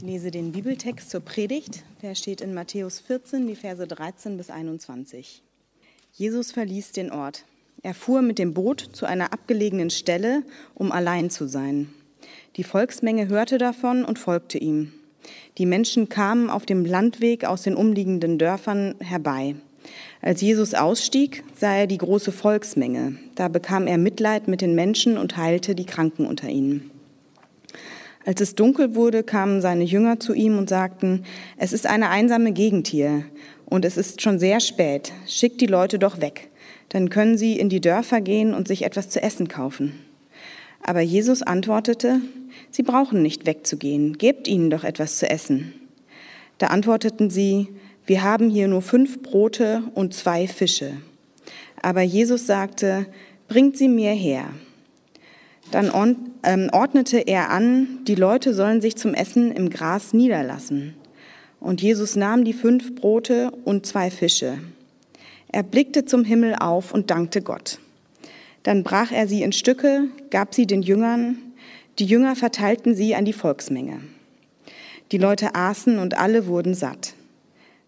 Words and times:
Ich 0.00 0.06
lese 0.06 0.30
den 0.30 0.52
Bibeltext 0.52 1.10
zur 1.10 1.20
Predigt. 1.20 1.82
Der 2.00 2.14
steht 2.14 2.40
in 2.40 2.54
Matthäus 2.54 3.00
14, 3.00 3.46
die 3.46 3.54
Verse 3.54 3.86
13 3.86 4.38
bis 4.38 4.48
21. 4.48 5.42
Jesus 6.14 6.52
verließ 6.52 6.92
den 6.92 7.12
Ort. 7.12 7.44
Er 7.82 7.92
fuhr 7.92 8.22
mit 8.22 8.38
dem 8.38 8.54
Boot 8.54 8.80
zu 8.80 9.04
einer 9.04 9.34
abgelegenen 9.34 9.90
Stelle, 9.90 10.42
um 10.74 10.90
allein 10.90 11.28
zu 11.28 11.46
sein. 11.46 11.90
Die 12.56 12.64
Volksmenge 12.64 13.28
hörte 13.28 13.58
davon 13.58 14.06
und 14.06 14.18
folgte 14.18 14.56
ihm. 14.56 14.90
Die 15.58 15.66
Menschen 15.66 16.08
kamen 16.08 16.48
auf 16.48 16.64
dem 16.64 16.86
Landweg 16.86 17.44
aus 17.44 17.60
den 17.60 17.76
umliegenden 17.76 18.38
Dörfern 18.38 18.94
herbei. 19.00 19.54
Als 20.22 20.40
Jesus 20.40 20.72
ausstieg, 20.72 21.44
sah 21.54 21.74
er 21.74 21.86
die 21.86 21.98
große 21.98 22.32
Volksmenge. 22.32 23.18
Da 23.34 23.48
bekam 23.48 23.86
er 23.86 23.98
Mitleid 23.98 24.48
mit 24.48 24.62
den 24.62 24.74
Menschen 24.74 25.18
und 25.18 25.36
heilte 25.36 25.74
die 25.74 25.84
Kranken 25.84 26.24
unter 26.24 26.48
ihnen. 26.48 26.90
Als 28.26 28.40
es 28.40 28.54
dunkel 28.54 28.94
wurde, 28.94 29.22
kamen 29.22 29.62
seine 29.62 29.84
Jünger 29.84 30.20
zu 30.20 30.34
ihm 30.34 30.58
und 30.58 30.68
sagten, 30.68 31.24
es 31.56 31.72
ist 31.72 31.86
eine 31.86 32.10
einsame 32.10 32.52
Gegend 32.52 32.86
hier 32.86 33.24
und 33.64 33.84
es 33.84 33.96
ist 33.96 34.20
schon 34.20 34.38
sehr 34.38 34.60
spät, 34.60 35.12
schickt 35.26 35.60
die 35.60 35.66
Leute 35.66 35.98
doch 35.98 36.20
weg, 36.20 36.50
dann 36.90 37.08
können 37.08 37.38
sie 37.38 37.58
in 37.58 37.70
die 37.70 37.80
Dörfer 37.80 38.20
gehen 38.20 38.52
und 38.52 38.68
sich 38.68 38.82
etwas 38.82 39.08
zu 39.08 39.22
essen 39.22 39.48
kaufen. 39.48 39.94
Aber 40.82 41.00
Jesus 41.00 41.42
antwortete, 41.42 42.20
sie 42.70 42.82
brauchen 42.82 43.22
nicht 43.22 43.46
wegzugehen, 43.46 44.18
gebt 44.18 44.48
ihnen 44.48 44.70
doch 44.70 44.84
etwas 44.84 45.18
zu 45.18 45.28
essen. 45.28 45.72
Da 46.58 46.68
antworteten 46.68 47.30
sie, 47.30 47.68
wir 48.06 48.22
haben 48.22 48.50
hier 48.50 48.68
nur 48.68 48.82
fünf 48.82 49.22
Brote 49.22 49.82
und 49.94 50.14
zwei 50.14 50.46
Fische. 50.46 50.92
Aber 51.80 52.02
Jesus 52.02 52.46
sagte, 52.46 53.06
bringt 53.48 53.76
sie 53.76 53.88
mir 53.88 54.12
her. 54.12 54.44
Dann 55.70 55.92
ähm, 56.42 56.68
ordnete 56.72 57.18
er 57.18 57.50
an, 57.50 58.00
die 58.06 58.14
Leute 58.14 58.54
sollen 58.54 58.80
sich 58.80 58.96
zum 58.96 59.14
Essen 59.14 59.52
im 59.52 59.70
Gras 59.70 60.12
niederlassen. 60.12 60.94
Und 61.60 61.82
Jesus 61.82 62.16
nahm 62.16 62.44
die 62.44 62.52
fünf 62.52 62.94
Brote 62.94 63.52
und 63.64 63.86
zwei 63.86 64.10
Fische. 64.10 64.58
Er 65.52 65.62
blickte 65.62 66.04
zum 66.04 66.24
Himmel 66.24 66.54
auf 66.54 66.92
und 66.92 67.10
dankte 67.10 67.42
Gott. 67.42 67.78
Dann 68.62 68.82
brach 68.82 69.12
er 69.12 69.26
sie 69.26 69.42
in 69.42 69.52
Stücke, 69.52 70.04
gab 70.30 70.54
sie 70.54 70.66
den 70.66 70.82
Jüngern, 70.82 71.38
die 71.98 72.06
Jünger 72.06 72.36
verteilten 72.36 72.94
sie 72.94 73.14
an 73.14 73.24
die 73.24 73.32
Volksmenge. 73.32 74.00
Die 75.12 75.18
Leute 75.18 75.54
aßen 75.54 75.98
und 75.98 76.16
alle 76.16 76.46
wurden 76.46 76.74
satt. 76.74 77.14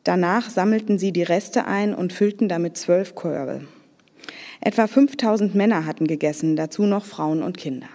Danach 0.04 0.50
sammelten 0.50 0.98
sie 0.98 1.12
die 1.12 1.22
Reste 1.22 1.66
ein 1.66 1.94
und 1.94 2.12
füllten 2.12 2.48
damit 2.48 2.76
zwölf 2.76 3.14
Körbe. 3.14 3.62
Etwa 4.60 4.86
5000 4.86 5.54
Männer 5.54 5.86
hatten 5.86 6.06
gegessen, 6.06 6.56
dazu 6.56 6.84
noch 6.84 7.04
Frauen 7.04 7.42
und 7.42 7.56
Kinder. 7.56 7.88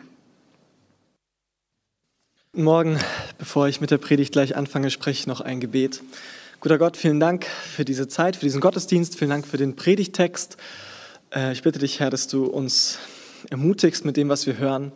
Morgen, 2.53 2.99
bevor 3.37 3.67
ich 3.67 3.81
mit 3.81 3.91
der 3.91 3.99
Predigt 3.99 4.31
gleich 4.31 4.55
anfange, 4.55 4.89
spreche 4.89 5.19
ich 5.19 5.27
noch 5.27 5.41
ein 5.41 5.59
Gebet. 5.59 6.01
Guter 6.59 6.79
Gott, 6.79 6.97
vielen 6.97 7.19
Dank 7.19 7.45
für 7.45 7.85
diese 7.85 8.07
Zeit, 8.07 8.35
für 8.35 8.45
diesen 8.45 8.61
Gottesdienst, 8.61 9.17
vielen 9.17 9.29
Dank 9.29 9.45
für 9.45 9.57
den 9.57 9.75
Predigtext. 9.75 10.57
Äh, 11.33 11.53
ich 11.53 11.61
bitte 11.61 11.77
dich, 11.77 11.99
Herr, 11.99 12.09
dass 12.09 12.27
du 12.27 12.45
uns 12.45 12.97
ermutigst 13.51 14.05
mit 14.05 14.17
dem, 14.17 14.29
was 14.29 14.47
wir 14.47 14.57
hören, 14.57 14.91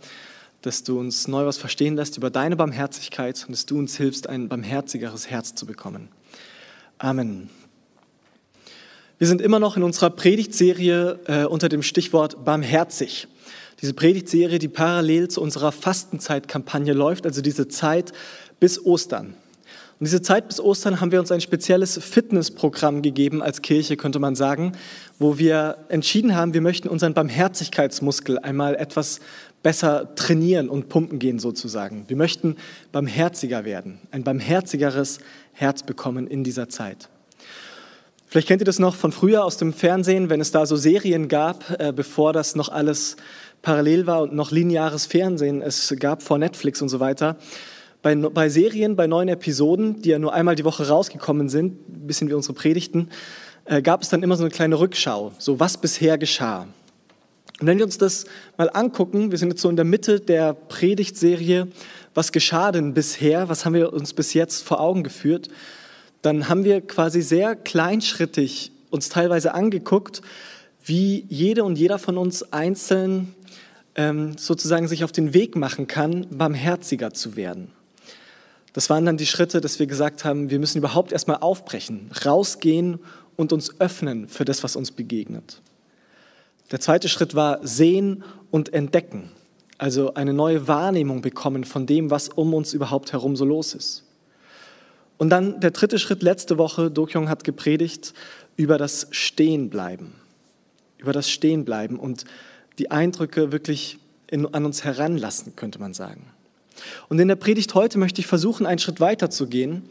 dass 0.61 0.83
du 0.83 0.99
uns 0.99 1.27
neu 1.27 1.45
was 1.45 1.57
verstehen 1.57 1.95
lässt 1.95 2.17
über 2.17 2.31
deine 2.31 2.55
Barmherzigkeit 2.55 3.43
und 3.45 3.51
dass 3.51 3.67
du 3.67 3.77
uns 3.77 3.95
hilfst, 3.95 4.27
ein 4.27 4.49
barmherzigeres 4.49 5.29
Herz 5.29 5.53
zu 5.53 5.66
bekommen. 5.66 6.09
Amen. 6.97 7.49
Wir 9.22 9.27
sind 9.27 9.39
immer 9.39 9.59
noch 9.59 9.77
in 9.77 9.83
unserer 9.83 10.09
Predigtserie 10.09 11.19
äh, 11.27 11.44
unter 11.45 11.69
dem 11.69 11.83
Stichwort 11.83 12.44
barmherzig. 12.44 13.28
Diese 13.80 13.94
Predigtserie, 13.94 14.58
die 14.58 14.67
parallel 14.67 15.28
zu 15.28 15.41
unserer 15.41 15.72
Fastenzeitkampagne 15.72 16.94
läuft, 16.94 17.28
also 17.28 17.44
diese 17.44 17.67
Zeit 17.67 18.13
bis 18.59 18.83
Ostern. 18.83 19.36
Und 20.00 20.08
diese 20.08 20.23
Zeit 20.23 20.47
bis 20.47 20.59
Ostern 20.59 21.02
haben 21.02 21.11
wir 21.11 21.19
uns 21.19 21.31
ein 21.31 21.39
spezielles 21.39 22.00
Fitnessprogramm 22.00 23.03
gegeben 23.03 23.44
als 23.44 23.61
Kirche, 23.61 23.95
könnte 23.95 24.17
man 24.17 24.36
sagen, 24.36 24.72
wo 25.19 25.38
wir 25.38 25.78
entschieden 25.89 26.35
haben, 26.35 26.56
wir 26.56 26.61
möchten 26.61 26.88
unseren 26.89 27.13
Barmherzigkeitsmuskel 27.13 28.40
einmal 28.40 28.74
etwas 28.74 29.19
besser 29.62 30.16
trainieren 30.16 30.68
und 30.68 30.90
pumpen 30.90 31.19
gehen 31.19 31.38
sozusagen. 31.38 32.06
Wir 32.07 32.18
möchten 32.18 32.56
barmherziger 32.91 33.66
werden, 33.66 34.00
ein 34.09 34.24
barmherzigeres 34.24 35.19
Herz 35.53 35.84
bekommen 35.84 36.25
in 36.25 36.44
dieser 36.44 36.69
Zeit. 36.69 37.10
Vielleicht 38.31 38.47
kennt 38.47 38.62
ihr 38.62 38.66
das 38.66 38.80
noch 38.80 38.96
von 38.96 39.12
früher 39.12 39.44
aus 39.44 39.58
dem 39.58 39.74
Fernsehen, 39.74 40.30
wenn 40.30 40.40
es 40.40 40.52
da 40.52 40.66
so 40.66 40.78
Serien 40.78 41.28
gab, 41.28 41.69
äh, 41.81 41.92
bevor 41.92 42.31
das 42.31 42.56
noch 42.56 42.69
alles 42.69 43.18
parallel 43.62 44.08
war 44.08 44.22
und 44.22 44.34
noch 44.34 44.52
lineares 44.52 45.06
Fernsehen 45.06 45.62
es 45.62 45.94
gab 46.00 46.24
vor 46.24 46.38
Netflix 46.38 46.81
und 46.81 46.88
so 46.88 47.02
weiter. 47.02 47.36
Bei, 48.02 48.16
bei 48.16 48.47
Serien, 48.47 48.96
bei 48.96 49.06
neuen 49.06 49.28
Episoden, 49.28 50.02
die 50.02 50.12
ja 50.12 50.18
nur 50.18 50.34
einmal 50.34 50.56
die 50.56 50.64
Woche 50.64 50.88
rausgekommen 50.88 51.50
sind, 51.50 51.74
ein 51.90 52.08
bisschen 52.08 52.30
wie 52.30 52.34
unsere 52.34 52.53
Predigten, 52.53 53.09
äh, 53.66 53.81
gab 53.81 54.02
es 54.02 54.08
dann 54.08 54.24
immer 54.24 54.38
so 54.38 54.44
eine 54.44 54.52
kleine 54.52 54.80
Rückschau, 54.80 55.34
so 55.38 55.59
was 55.59 55.75
bisher 55.75 56.18
geschah. 56.18 56.68
Und 57.59 57.68
wenn 57.68 57.80
wir 57.80 57.86
uns 57.86 57.98
das 57.98 58.24
mal 58.56 58.69
angucken, 58.69 59.31
wir 59.31 59.40
sind 59.40 59.50
jetzt 59.50 59.62
so 59.62 59.69
in 59.69 59.75
der 59.75 59.84
Mitte 59.84 60.22
der 60.22 60.53
Predigtserie, 60.53 61.68
was 62.13 62.31
geschah 62.31 62.72
denn 62.72 62.94
bisher, 62.94 63.50
was 63.50 63.66
haben 63.66 63.74
wir 63.74 63.92
uns 63.92 64.13
bis 64.13 64.34
jetzt 64.34 64.63
vor 64.63 64.80
Augen 64.80 65.03
geführt, 65.03 65.50
dann 66.21 66.49
haben 66.49 66.63
wir 66.63 66.81
quasi 66.81 67.21
sehr 67.21 67.55
kleinschrittig 67.55 68.71
uns 68.89 69.09
teilweise 69.09 69.53
angeguckt, 69.53 70.21
wie 70.83 71.25
jede 71.29 71.63
und 71.63 71.77
jeder 71.77 71.99
von 71.99 72.17
uns 72.17 72.53
einzeln 72.53 73.35
ähm, 73.95 74.37
sozusagen 74.37 74.87
sich 74.87 75.03
auf 75.03 75.11
den 75.11 75.33
Weg 75.33 75.55
machen 75.55 75.87
kann, 75.87 76.27
barmherziger 76.29 77.13
zu 77.13 77.35
werden. 77.35 77.71
Das 78.73 78.89
waren 78.89 79.05
dann 79.05 79.17
die 79.17 79.25
Schritte, 79.25 79.59
dass 79.59 79.79
wir 79.79 79.87
gesagt 79.87 80.23
haben, 80.23 80.49
wir 80.49 80.59
müssen 80.59 80.77
überhaupt 80.77 81.11
erstmal 81.11 81.37
aufbrechen, 81.37 82.09
rausgehen 82.25 82.99
und 83.35 83.51
uns 83.51 83.79
öffnen 83.79 84.27
für 84.27 84.45
das, 84.45 84.63
was 84.63 84.75
uns 84.75 84.91
begegnet. 84.91 85.61
Der 86.71 86.79
zweite 86.79 87.09
Schritt 87.09 87.35
war 87.35 87.59
sehen 87.67 88.23
und 88.49 88.73
entdecken, 88.73 89.31
also 89.77 90.13
eine 90.13 90.33
neue 90.33 90.67
Wahrnehmung 90.67 91.21
bekommen 91.21 91.65
von 91.65 91.85
dem, 91.85 92.11
was 92.11 92.29
um 92.29 92.53
uns 92.53 92.73
überhaupt 92.73 93.11
herum 93.11 93.35
so 93.35 93.43
los 93.43 93.73
ist. 93.73 94.03
Und 95.21 95.29
dann 95.29 95.59
der 95.59 95.69
dritte 95.69 95.99
Schritt 95.99 96.23
letzte 96.23 96.57
Woche, 96.57 96.89
Dokyong 96.89 97.29
hat 97.29 97.43
gepredigt 97.43 98.15
über 98.57 98.79
das 98.79 99.05
Stehenbleiben, 99.11 100.13
über 100.97 101.13
das 101.13 101.29
Stehenbleiben 101.29 101.99
und 101.99 102.25
die 102.79 102.89
Eindrücke 102.89 103.51
wirklich 103.51 103.99
in, 104.31 104.51
an 104.51 104.65
uns 104.65 104.83
heranlassen, 104.83 105.55
könnte 105.55 105.77
man 105.77 105.93
sagen. 105.93 106.25
Und 107.07 107.19
in 107.19 107.27
der 107.27 107.35
Predigt 107.35 107.75
heute 107.75 107.99
möchte 107.99 108.19
ich 108.19 108.25
versuchen, 108.25 108.65
einen 108.65 108.79
Schritt 108.79 108.99
weiter 108.99 109.29
zu 109.29 109.45
gehen. 109.45 109.83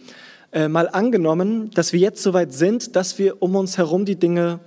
Äh, 0.51 0.67
mal 0.67 0.89
angenommen, 0.89 1.71
dass 1.75 1.93
wir 1.93 2.01
jetzt 2.01 2.25
soweit 2.25 2.53
sind, 2.53 2.97
dass 2.97 3.21
wir 3.21 3.41
um 3.41 3.55
uns 3.55 3.79
herum 3.79 4.07
die 4.07 4.17
Dinge 4.17 4.59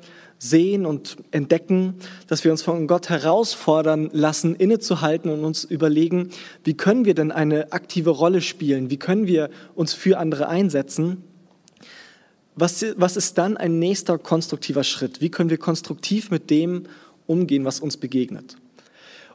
sehen 0.43 0.85
und 0.85 1.15
entdecken, 1.31 1.95
dass 2.27 2.43
wir 2.43 2.51
uns 2.51 2.61
von 2.61 2.85
Gott 2.85 3.07
herausfordern 3.07 4.09
lassen, 4.11 4.55
innezuhalten 4.55 5.31
und 5.31 5.45
uns 5.45 5.63
überlegen, 5.63 6.31
wie 6.65 6.73
können 6.73 7.05
wir 7.05 7.15
denn 7.15 7.31
eine 7.31 7.71
aktive 7.71 8.09
Rolle 8.09 8.41
spielen, 8.41 8.89
wie 8.89 8.97
können 8.97 9.25
wir 9.25 9.49
uns 9.73 9.93
für 9.93 10.17
andere 10.17 10.49
einsetzen. 10.49 11.23
Was, 12.55 12.85
was 12.97 13.15
ist 13.15 13.37
dann 13.37 13.55
ein 13.55 13.79
nächster 13.79 14.17
konstruktiver 14.17 14.83
Schritt? 14.83 15.21
Wie 15.21 15.29
können 15.29 15.49
wir 15.49 15.57
konstruktiv 15.57 16.29
mit 16.29 16.49
dem 16.49 16.83
umgehen, 17.25 17.63
was 17.63 17.79
uns 17.79 17.95
begegnet? 17.95 18.57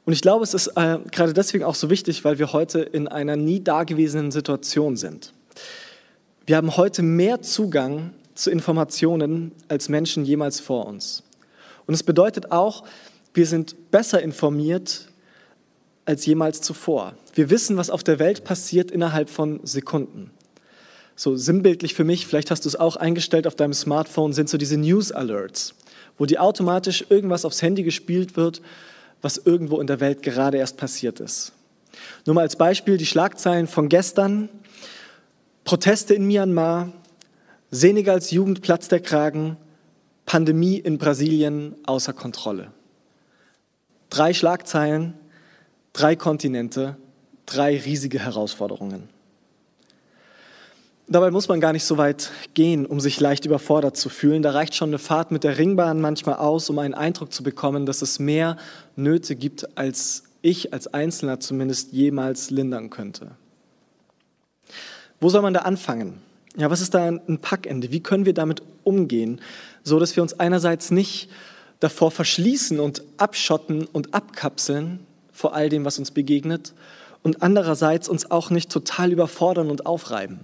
Und 0.05 0.13
ich 0.13 0.21
glaube, 0.21 0.45
es 0.45 0.53
ist 0.53 0.69
äh, 0.77 0.99
gerade 1.11 1.33
deswegen 1.33 1.65
auch 1.65 1.75
so 1.75 1.89
wichtig, 1.89 2.25
weil 2.25 2.39
wir 2.39 2.53
heute 2.53 2.81
in 2.81 3.09
einer 3.09 3.37
nie 3.37 3.61
dagewesenen 3.61 4.31
Situation 4.31 4.97
sind. 4.97 5.33
Wir 6.45 6.57
haben 6.57 6.77
heute 6.77 7.03
mehr 7.03 7.41
Zugang 7.41 8.13
zu 8.39 8.51
Informationen 8.51 9.53
als 9.67 9.89
Menschen 9.89 10.25
jemals 10.25 10.61
vor 10.61 10.87
uns. 10.87 11.25
Und 11.87 11.95
es 11.95 12.03
bedeutet 12.03 12.53
auch, 12.53 12.85
wir 13.35 13.47
sind 13.47 13.91
besser 13.91 14.23
informiert 14.23 15.09
als 16.05 16.25
jemals 16.25 16.61
zuvor. 16.61 17.15
Wir 17.35 17.51
wissen, 17.51 17.77
was 17.77 17.91
auf 17.91 18.05
der 18.05 18.19
Welt 18.19 18.45
passiert 18.45 18.91
innerhalb 18.91 19.29
von 19.29 19.61
Sekunden. 19.65 20.31
So 21.17 21.37
sinnbildlich 21.37 21.95
für 21.95 22.05
mich, 22.05 22.27
vielleicht 22.27 22.51
hast 22.51 22.65
du 22.65 22.69
es 22.69 22.77
auch 22.77 22.95
eingestellt 22.95 23.47
auf 23.47 23.57
deinem 23.57 23.75
Smartphone, 23.75 24.33
sind 24.33 24.49
so 24.49 24.57
diese 24.57 24.77
News 24.77 25.11
Alerts, 25.11 25.75
wo 26.17 26.25
dir 26.25 26.41
automatisch 26.41 27.07
irgendwas 27.09 27.45
aufs 27.45 27.61
Handy 27.61 27.83
gespielt 27.83 28.37
wird, 28.37 28.63
was 29.21 29.37
irgendwo 29.37 29.81
in 29.81 29.89
der 29.89 29.99
Welt 29.99 30.23
gerade 30.23 30.59
erst 30.59 30.77
passiert 30.77 31.19
ist. 31.19 31.53
Nur 32.25 32.35
mal 32.35 32.43
als 32.43 32.55
Beispiel 32.55 32.99
die 32.99 33.07
Schlagzeilen 33.07 33.67
von 33.67 33.89
gestern. 33.89 34.49
Proteste 35.65 36.15
in 36.15 36.27
Myanmar, 36.27 36.93
Senegals 37.71 38.31
Jugend 38.31 38.63
platzt 38.63 38.93
der 38.93 39.01
Kragen, 39.01 39.59
Pandemie 40.25 40.79
in 40.79 40.97
Brasilien 40.97 41.75
außer 41.85 42.15
Kontrolle. 42.15 42.73
Drei 44.09 44.33
Schlagzeilen, 44.33 45.15
drei 45.93 46.17
Kontinente, 46.17 46.97
drei 47.45 47.79
riesige 47.79 48.21
Herausforderungen. 48.21 49.11
Dabei 51.11 51.31
muss 51.31 51.49
man 51.49 51.61
gar 51.61 51.73
nicht 51.73 51.85
so 51.85 51.99
weit 51.99 52.31
gehen, 52.55 52.87
um 52.87 53.01
sich 53.01 53.21
leicht 53.21 53.45
überfordert 53.45 53.97
zu 53.97 54.09
fühlen. 54.09 54.43
Da 54.43 54.51
reicht 54.51 54.75
schon 54.75 54.91
eine 54.91 54.99
Fahrt 54.99 55.31
mit 55.31 55.45
der 55.45 55.59
Ringbahn 55.59 56.01
manchmal 56.01 56.37
aus, 56.37 56.69
um 56.71 56.79
einen 56.79 56.95
Eindruck 56.95 57.33
zu 57.33 57.43
bekommen, 57.43 57.87
dass 57.87 58.03
es 58.03 58.19
mehr 58.19 58.57
Nöte 58.97 59.35
gibt, 59.35 59.77
als 59.77 60.25
ich 60.41 60.73
als 60.73 60.87
Einzelner 60.87 61.41
zumindest 61.41 61.93
jemals 61.93 62.51
lindern 62.51 62.91
könnte. 62.91 63.33
Wo 65.21 65.29
soll 65.29 65.43
man 65.43 65.55
da 65.55 65.61
anfangen? 65.61 66.28
Ja, 66.59 66.71
was 66.71 66.81
ist 66.81 66.93
da 66.93 67.07
ein 67.07 67.39
Packende? 67.39 67.93
Wie 67.93 68.01
können 68.01 68.27
wir 68.27 68.35
damit 68.35 68.63
umgehen, 68.83 69.41
so 69.85 70.01
dass 70.01 70.17
wir 70.17 70.25
uns 70.25 70.41
einerseits 70.41 70.91
nicht 70.91 71.31
davor 71.79 72.11
verschließen 72.11 72.81
und 72.81 73.05
abschotten 73.17 73.87
und 73.87 74.13
abkapseln 74.13 74.99
vor 75.33 75.55
all 75.55 75.69
dem, 75.69 75.85
was 75.85 76.01
uns 76.01 76.11
begegnet, 76.11 76.75
und 77.23 77.43
andererseits 77.43 78.09
uns 78.09 78.31
auch 78.31 78.51
nicht 78.51 78.71
total 78.71 79.13
überfordern 79.13 79.71
und 79.71 79.87
aufreiben. 79.87 80.41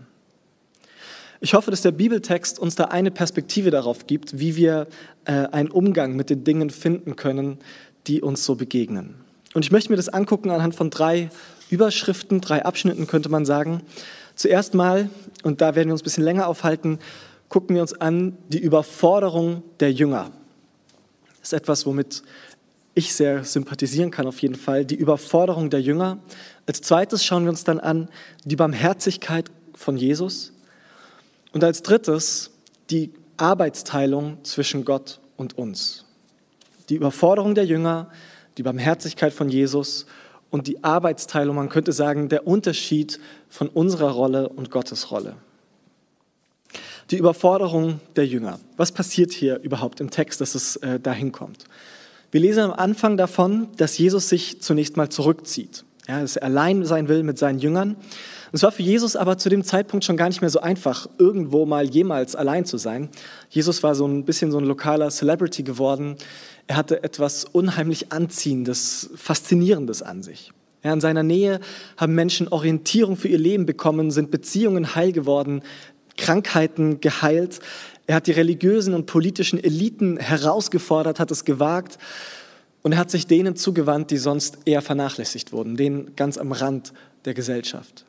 Ich 1.41 1.55
hoffe, 1.55 1.71
dass 1.71 1.83
der 1.83 1.93
Bibeltext 1.93 2.59
uns 2.59 2.75
da 2.75 2.85
eine 2.85 3.11
Perspektive 3.11 3.71
darauf 3.71 4.07
gibt, 4.07 4.39
wie 4.39 4.57
wir 4.57 4.87
äh, 5.25 5.33
einen 5.33 5.71
Umgang 5.71 6.15
mit 6.15 6.31
den 6.31 6.45
Dingen 6.45 6.71
finden 6.71 7.17
können, 7.17 7.59
die 8.07 8.23
uns 8.23 8.45
so 8.45 8.55
begegnen. 8.55 9.15
Und 9.53 9.65
ich 9.65 9.71
möchte 9.71 9.91
mir 9.91 9.97
das 9.97 10.09
angucken 10.09 10.51
anhand 10.51 10.75
von 10.75 10.91
drei 10.91 11.31
Überschriften, 11.71 12.41
drei 12.41 12.65
Abschnitten 12.65 13.07
könnte 13.07 13.29
man 13.29 13.45
sagen. 13.45 13.83
Zuerst 14.35 14.75
mal, 14.75 15.09
und 15.43 15.61
da 15.61 15.75
werden 15.75 15.89
wir 15.89 15.93
uns 15.93 16.03
ein 16.03 16.05
bisschen 16.05 16.25
länger 16.25 16.49
aufhalten, 16.49 16.99
gucken 17.49 17.77
wir 17.77 17.83
uns 17.83 17.93
an 17.93 18.37
die 18.49 18.59
Überforderung 18.59 19.63
der 19.81 19.93
Jünger. 19.93 20.33
Das 21.41 21.53
ist 21.53 21.53
etwas, 21.53 21.87
womit 21.87 22.23
ich 22.95 23.15
sehr 23.15 23.45
sympathisieren 23.45 24.11
kann 24.11 24.27
auf 24.27 24.41
jeden 24.41 24.55
Fall, 24.55 24.85
die 24.85 24.95
Überforderung 24.95 25.71
der 25.71 25.81
Jünger. 25.81 26.19
Als 26.67 26.81
zweites 26.81 27.25
schauen 27.25 27.45
wir 27.45 27.51
uns 27.51 27.65
dann 27.65 27.81
an 27.81 28.09
die 28.45 28.57
Barmherzigkeit 28.57 29.51
von 29.75 29.97
Jesus. 29.97 30.53
Und 31.53 31.63
als 31.65 31.83
drittes 31.83 32.51
die 32.91 33.13
Arbeitsteilung 33.37 34.45
zwischen 34.45 34.85
Gott 34.85 35.21
und 35.37 35.59
uns. 35.59 36.05
Die 36.89 36.97
Überforderung 36.97 37.55
der 37.55 37.65
Jünger, 37.65 38.11
die 38.59 38.63
Barmherzigkeit 38.63 39.33
von 39.33 39.49
Jesus 39.49 40.07
und 40.55 40.69
die 40.69 40.85
Arbeitsteilung, 40.85 41.57
man 41.57 41.69
könnte 41.69 41.91
sagen, 41.91 42.29
der 42.29 42.47
Unterschied 42.47 43.19
von 43.49 43.67
unserer 43.67 44.13
Rolle 44.13 44.49
und 44.49 44.71
Gottes 44.71 45.11
Rolle. 45.11 45.35
Die 47.11 47.17
Überforderung 47.17 47.99
der 48.15 48.25
Jünger. 48.25 48.61
Was 48.77 48.93
passiert 48.93 49.33
hier 49.33 49.59
überhaupt 49.65 50.01
im 50.01 50.11
Text, 50.11 50.41
dass 50.41 50.55
es 50.55 50.77
äh, 50.77 51.01
dahin 51.01 51.33
kommt? 51.33 51.65
Wir 52.31 52.41
lesen 52.41 52.61
am 52.61 52.73
Anfang 52.73 53.17
davon, 53.17 53.67
dass 53.79 53.99
Jesus 53.99 54.29
sich 54.29 54.63
zunächst 54.63 54.97
mal 54.97 55.09
zurückzieht. 55.09 55.85
Ja, 56.07 56.21
dass 56.21 56.37
er 56.37 56.45
allein 56.45 56.85
sein 56.85 57.09
will 57.09 57.25
mit 57.25 57.37
seinen 57.37 57.59
Jüngern. 57.59 57.97
Es 58.55 58.63
war 58.63 58.71
für 58.71 58.85
Jesus 58.85 59.17
aber 59.17 59.37
zu 59.37 59.49
dem 59.49 59.65
Zeitpunkt 59.65 60.05
schon 60.05 60.17
gar 60.17 60.29
nicht 60.29 60.41
mehr 60.41 60.49
so 60.49 60.61
einfach, 60.61 61.09
irgendwo 61.19 61.67
mal 61.67 61.91
jemals 61.91 62.37
allein 62.37 62.65
zu 62.65 62.79
sein. 62.79 63.09
Jesus 63.51 63.83
war 63.83 63.97
so 63.97 64.07
ein 64.07 64.25
bisschen 64.25 64.53
so 64.53 64.59
ein 64.59 64.65
lokaler 64.65 65.11
Celebrity 65.11 65.65
geworden. 65.65 66.15
Er 66.69 66.77
hatte 66.77 67.03
etwas 67.03 67.47
unheimlich 67.47 68.13
Anziehendes, 68.13 69.11
Faszinierendes 69.17 70.03
an 70.03 70.23
sich. 70.23 70.53
Ja, 70.85 70.93
in 70.93 71.01
seiner 71.01 71.25
Nähe 71.25 71.59
haben 71.97 72.15
Menschen 72.15 72.47
Orientierung 72.47 73.17
für 73.17 73.27
ihr 73.27 73.39
Leben 73.39 73.67
bekommen, 73.67 74.13
sind 74.13 74.31
Beziehungen 74.31 74.95
heil 74.95 75.11
geworden, 75.11 75.63
Krankheiten 76.17 77.01
geheilt. 77.01 77.59
Er 78.07 78.15
hat 78.15 78.29
die 78.29 78.33
religiösen 78.33 78.95
und 78.95 79.07
politischen 79.07 79.59
Eliten 79.59 80.17
herausgefordert, 80.17 81.19
hat 81.19 81.33
es 81.33 81.45
gewagt 81.45 81.99
und 82.83 82.93
er 82.93 82.99
hat 82.99 83.11
sich 83.11 83.27
denen 83.27 83.57
zugewandt, 83.57 84.13
die 84.13 84.19
sonst 84.19 84.59
eher 84.65 84.81
vernachlässigt 84.81 85.53
wurden, 85.53 85.77
denen 85.77 86.15
ganz 86.15 86.39
am 86.39 86.53
Rand 86.53 86.93
der 87.25 87.35
Gesellschaft. 87.35 88.05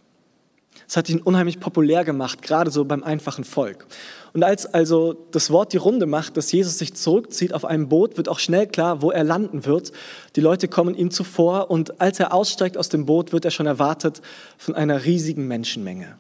Es 0.88 0.98
hat 0.98 1.10
ihn 1.10 1.22
unheimlich 1.22 1.60
populär 1.60 2.04
gemacht, 2.04 2.42
gerade 2.42 2.72
so 2.72 2.86
beim 2.86 3.04
einfachen 3.04 3.44
Volk. 3.44 3.88
Und 4.34 4.44
als 4.44 4.66
also 4.66 5.26
das 5.32 5.50
Wort 5.50 5.74
die 5.74 5.78
Runde 5.78 6.06
macht, 6.06 6.38
dass 6.38 6.52
Jesus 6.52 6.78
sich 6.78 6.94
zurückzieht 6.94 7.54
auf 7.54 7.66
einem 7.66 7.90
Boot, 7.90 8.18
wird 8.18 8.30
auch 8.30 8.40
schnell 8.40 8.68
klar, 8.68 9.02
wo 9.02 9.12
er 9.12 9.24
landen 9.24 9.66
wird. 9.66 9.92
Die 10.36 10.42
Leute 10.42 10.68
kommen 10.68 10.94
ihm 10.94 11.10
zuvor 11.10 11.72
und 11.72 12.02
als 12.02 12.20
er 12.20 12.34
aussteigt 12.34 12.78
aus 12.78 12.90
dem 12.90 13.06
Boot, 13.06 13.32
wird 13.32 13.46
er 13.46 13.52
schon 13.52 13.66
erwartet 13.66 14.22
von 14.58 14.76
einer 14.76 15.06
riesigen 15.06 15.48
Menschenmenge. 15.48 16.18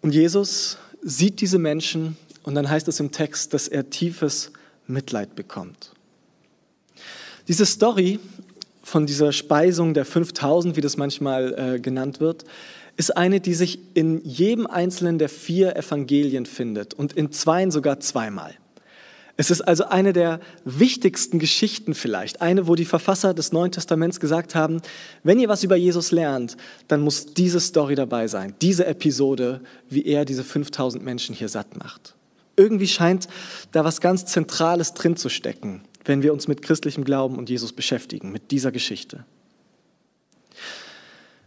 Und 0.00 0.14
Jesus 0.14 0.78
sieht 1.02 1.40
diese 1.40 1.58
Menschen 1.58 2.16
und 2.42 2.54
dann 2.54 2.68
heißt 2.68 2.88
es 2.88 3.00
im 3.00 3.10
Text, 3.10 3.52
dass 3.52 3.68
er 3.68 3.90
tiefes 3.90 4.52
Mitleid 4.86 5.34
bekommt. 5.34 5.92
Diese 7.48 7.66
Story 7.66 8.20
von 8.84 9.06
dieser 9.06 9.32
Speisung 9.32 9.94
der 9.94 10.04
5000, 10.04 10.76
wie 10.76 10.80
das 10.80 10.96
manchmal 10.96 11.54
äh, 11.74 11.80
genannt 11.80 12.20
wird, 12.20 12.44
ist 12.96 13.16
eine, 13.16 13.40
die 13.40 13.54
sich 13.54 13.80
in 13.94 14.20
jedem 14.24 14.66
einzelnen 14.66 15.18
der 15.18 15.28
vier 15.28 15.74
Evangelien 15.74 16.46
findet 16.46 16.94
und 16.94 17.14
in 17.14 17.32
zweien 17.32 17.70
sogar 17.70 17.98
zweimal. 17.98 18.54
Es 19.36 19.50
ist 19.50 19.62
also 19.62 19.86
eine 19.86 20.12
der 20.12 20.38
wichtigsten 20.64 21.40
Geschichten 21.40 21.94
vielleicht, 21.94 22.40
eine, 22.40 22.68
wo 22.68 22.76
die 22.76 22.84
Verfasser 22.84 23.34
des 23.34 23.50
Neuen 23.50 23.72
Testaments 23.72 24.20
gesagt 24.20 24.54
haben, 24.54 24.80
wenn 25.24 25.40
ihr 25.40 25.48
was 25.48 25.64
über 25.64 25.74
Jesus 25.74 26.12
lernt, 26.12 26.56
dann 26.86 27.00
muss 27.00 27.34
diese 27.34 27.58
Story 27.58 27.96
dabei 27.96 28.28
sein, 28.28 28.54
diese 28.62 28.86
Episode, 28.86 29.60
wie 29.88 30.04
er 30.04 30.24
diese 30.24 30.44
5000 30.44 31.02
Menschen 31.02 31.34
hier 31.34 31.48
satt 31.48 31.76
macht. 31.76 32.14
Irgendwie 32.56 32.86
scheint 32.86 33.26
da 33.72 33.84
was 33.84 34.00
ganz 34.00 34.24
Zentrales 34.26 34.94
drin 34.94 35.16
zu 35.16 35.28
stecken 35.28 35.82
wenn 36.04 36.22
wir 36.22 36.32
uns 36.32 36.48
mit 36.48 36.62
christlichem 36.62 37.04
Glauben 37.04 37.38
und 37.38 37.48
Jesus 37.48 37.72
beschäftigen, 37.72 38.32
mit 38.32 38.50
dieser 38.50 38.72
Geschichte. 38.72 39.24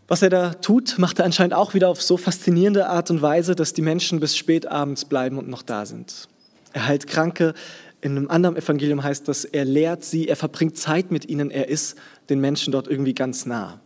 Was 0.07 0.21
er 0.21 0.29
da 0.29 0.53
tut, 0.53 0.97
macht 0.97 1.19
er 1.19 1.25
anscheinend 1.25 1.53
auch 1.53 1.73
wieder 1.73 1.89
auf 1.89 2.01
so 2.01 2.15
faszinierende 2.15 2.87
Art 2.87 3.11
und 3.11 3.21
Weise, 3.21 3.55
dass 3.55 3.73
die 3.73 3.81
Menschen 3.81 4.19
bis 4.19 4.37
spät 4.37 4.65
abends 4.65 5.05
bleiben 5.05 5.37
und 5.37 5.49
noch 5.49 5.63
da 5.63 5.85
sind. 5.85 6.29
Er 6.71 6.87
heilt 6.87 7.07
Kranke. 7.07 7.53
In 7.99 8.15
einem 8.15 8.29
anderen 8.29 8.55
Evangelium 8.55 9.03
heißt 9.03 9.27
das, 9.27 9.43
er 9.43 9.65
lehrt 9.65 10.05
sie, 10.05 10.27
er 10.27 10.35
verbringt 10.35 10.77
Zeit 10.77 11.11
mit 11.11 11.27
ihnen, 11.27 11.51
er 11.51 11.67
ist 11.67 11.97
den 12.29 12.39
Menschen 12.39 12.71
dort 12.71 12.87
irgendwie 12.87 13.15
ganz 13.15 13.45
nah. 13.45 13.81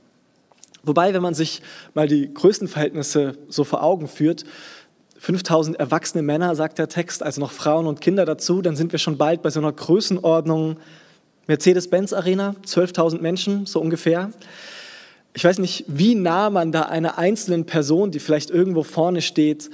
Wobei, 0.83 1.13
wenn 1.13 1.21
man 1.21 1.33
sich 1.33 1.61
mal 1.93 2.07
die 2.07 2.33
Größenverhältnisse 2.33 3.37
so 3.47 3.63
vor 3.63 3.83
Augen 3.83 4.07
führt, 4.07 4.45
5000 5.21 5.79
erwachsene 5.79 6.23
Männer, 6.23 6.55
sagt 6.55 6.79
der 6.79 6.89
Text, 6.89 7.21
also 7.21 7.41
noch 7.41 7.51
Frauen 7.51 7.85
und 7.85 8.01
Kinder 8.01 8.25
dazu, 8.25 8.63
dann 8.63 8.75
sind 8.75 8.91
wir 8.91 8.97
schon 8.97 9.19
bald 9.19 9.43
bei 9.43 9.51
so 9.51 9.59
einer 9.59 9.71
Größenordnung 9.71 10.77
Mercedes-Benz 11.45 12.11
Arena, 12.11 12.55
12.000 12.65 13.21
Menschen, 13.21 13.67
so 13.67 13.79
ungefähr. 13.79 14.31
Ich 15.35 15.43
weiß 15.43 15.59
nicht, 15.59 15.85
wie 15.87 16.15
nah 16.15 16.49
man 16.49 16.71
da 16.71 16.83
einer 16.83 17.19
einzelnen 17.19 17.67
Person, 17.67 18.09
die 18.09 18.17
vielleicht 18.19 18.49
irgendwo 18.49 18.81
vorne 18.81 19.21
steht, 19.21 19.69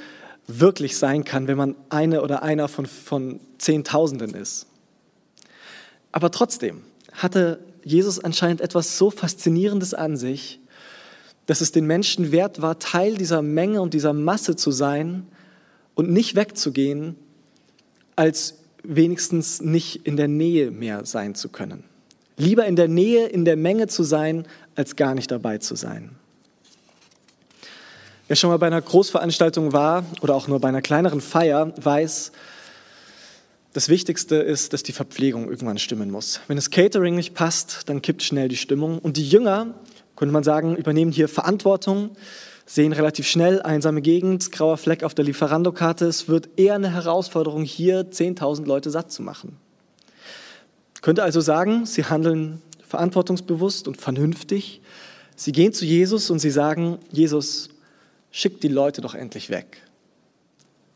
wirklich 0.47 0.97
sein 0.97 1.23
kann, 1.23 1.47
wenn 1.47 1.57
man 1.57 1.75
eine 1.87 2.23
oder 2.23 2.43
einer 2.43 2.67
von, 2.67 2.85
von 2.85 3.39
Zehntausenden 3.57 4.33
ist. 4.33 4.67
Aber 6.11 6.29
trotzdem 6.29 6.81
hatte 7.13 7.59
Jesus 7.85 8.21
anscheinend 8.21 8.59
etwas 8.59 8.97
so 8.97 9.11
Faszinierendes 9.11 9.93
an 9.93 10.17
sich, 10.17 10.59
dass 11.45 11.61
es 11.61 11.71
den 11.71 11.87
Menschen 11.87 12.33
wert 12.33 12.61
war, 12.61 12.79
Teil 12.79 13.15
dieser 13.15 13.41
Menge 13.41 13.81
und 13.81 13.93
dieser 13.93 14.11
Masse 14.11 14.57
zu 14.57 14.71
sein, 14.71 15.25
und 15.97 16.11
nicht 16.11 16.35
wegzugehen, 16.35 17.15
als 18.15 18.59
wenigstens 18.83 19.61
nicht 19.61 20.05
in 20.05 20.15
der 20.15 20.27
Nähe 20.27 20.69
mehr 20.69 21.05
sein 21.05 21.33
zu 21.33 21.49
können. 21.49 21.83
Lieber 22.37 22.67
in 22.67 22.75
der 22.75 22.87
Nähe, 22.87 23.25
in 23.25 23.45
der 23.45 23.57
Menge 23.57 23.87
zu 23.87 24.03
sein, 24.03 24.45
als 24.75 24.95
gar 24.95 25.15
nicht 25.15 25.31
dabei 25.31 25.57
zu 25.57 25.75
sein. 25.75 26.11
Wer 28.27 28.35
schon 28.35 28.51
mal 28.51 28.57
bei 28.57 28.67
einer 28.67 28.81
Großveranstaltung 28.81 29.73
war 29.73 30.05
oder 30.21 30.35
auch 30.35 30.47
nur 30.47 30.59
bei 30.59 30.67
einer 30.67 30.83
kleineren 30.83 31.19
Feier, 31.19 31.73
weiß, 31.77 32.31
das 33.73 33.89
Wichtigste 33.89 34.35
ist, 34.35 34.73
dass 34.73 34.83
die 34.83 34.91
Verpflegung 34.91 35.49
irgendwann 35.49 35.79
stimmen 35.79 36.11
muss. 36.11 36.41
Wenn 36.47 36.57
das 36.57 36.69
Catering 36.69 37.15
nicht 37.15 37.33
passt, 37.33 37.89
dann 37.89 38.03
kippt 38.03 38.21
schnell 38.21 38.49
die 38.49 38.57
Stimmung. 38.57 38.99
Und 38.99 39.17
die 39.17 39.27
Jünger, 39.27 39.73
könnte 40.15 40.31
man 40.31 40.43
sagen, 40.43 40.75
übernehmen 40.75 41.11
hier 41.11 41.27
Verantwortung 41.27 42.11
sehen 42.67 42.91
relativ 42.91 43.25
schnell 43.27 43.61
einsame 43.61 44.01
Gegend, 44.01 44.51
grauer 44.51 44.77
Fleck 44.77 45.03
auf 45.03 45.15
der 45.15 45.25
Lieferando-Karte. 45.25 46.05
Es 46.05 46.27
wird 46.27 46.49
eher 46.57 46.75
eine 46.75 46.93
Herausforderung, 46.93 47.63
hier 47.63 48.11
10.000 48.11 48.65
Leute 48.65 48.91
satt 48.91 49.11
zu 49.11 49.23
machen. 49.23 49.57
Könnte 51.01 51.23
also 51.23 51.39
sagen, 51.39 51.85
sie 51.85 52.03
handeln 52.03 52.61
verantwortungsbewusst 52.85 53.87
und 53.87 53.95
vernünftig. 53.95 54.81
Sie 55.37 55.53
gehen 55.53 55.71
zu 55.71 55.85
Jesus 55.85 56.29
und 56.29 56.39
sie 56.39 56.51
sagen, 56.51 56.99
Jesus, 57.09 57.69
schick 58.31 58.59
die 58.59 58.67
Leute 58.67 58.99
doch 58.99 59.15
endlich 59.15 59.49
weg. 59.49 59.81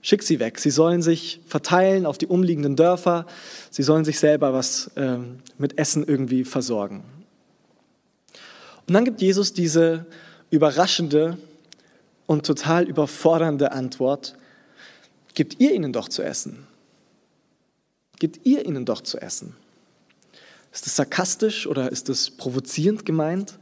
Schick 0.01 0.23
sie 0.23 0.39
weg. 0.39 0.59
Sie 0.59 0.71
sollen 0.71 1.01
sich 1.01 1.39
verteilen 1.47 2.05
auf 2.05 2.17
die 2.17 2.27
umliegenden 2.27 2.75
Dörfer. 2.75 3.25
Sie 3.69 3.83
sollen 3.83 4.03
sich 4.03 4.19
selber 4.19 4.51
was 4.51 4.87
äh, 4.95 5.19
mit 5.57 5.77
Essen 5.77 6.03
irgendwie 6.05 6.43
versorgen. 6.43 7.03
Und 8.87 8.93
dann 8.93 9.05
gibt 9.05 9.21
Jesus 9.21 9.53
diese 9.53 10.05
überraschende 10.49 11.37
und 12.31 12.45
total 12.45 12.85
überfordernde 12.85 13.73
Antwort, 13.73 14.37
gebt 15.33 15.59
ihr 15.59 15.73
ihnen 15.73 15.91
doch 15.91 16.07
zu 16.07 16.23
essen. 16.23 16.65
Gebt 18.19 18.45
ihr 18.45 18.65
ihnen 18.65 18.85
doch 18.85 19.01
zu 19.01 19.17
essen. 19.17 19.53
Ist 20.71 20.85
das 20.85 20.95
sarkastisch 20.95 21.67
oder 21.67 21.91
ist 21.91 22.07
das 22.07 22.31
provozierend 22.31 23.05
gemeint? 23.05 23.59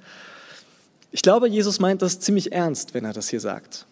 Ich 1.11 1.23
glaube, 1.23 1.49
Jesus 1.49 1.79
meint 1.79 2.03
das 2.03 2.19
ziemlich 2.19 2.51
ernst, 2.51 2.93
wenn 2.93 3.05
er 3.05 3.13
das 3.13 3.29
hier 3.29 3.39
sagt. 3.39 3.87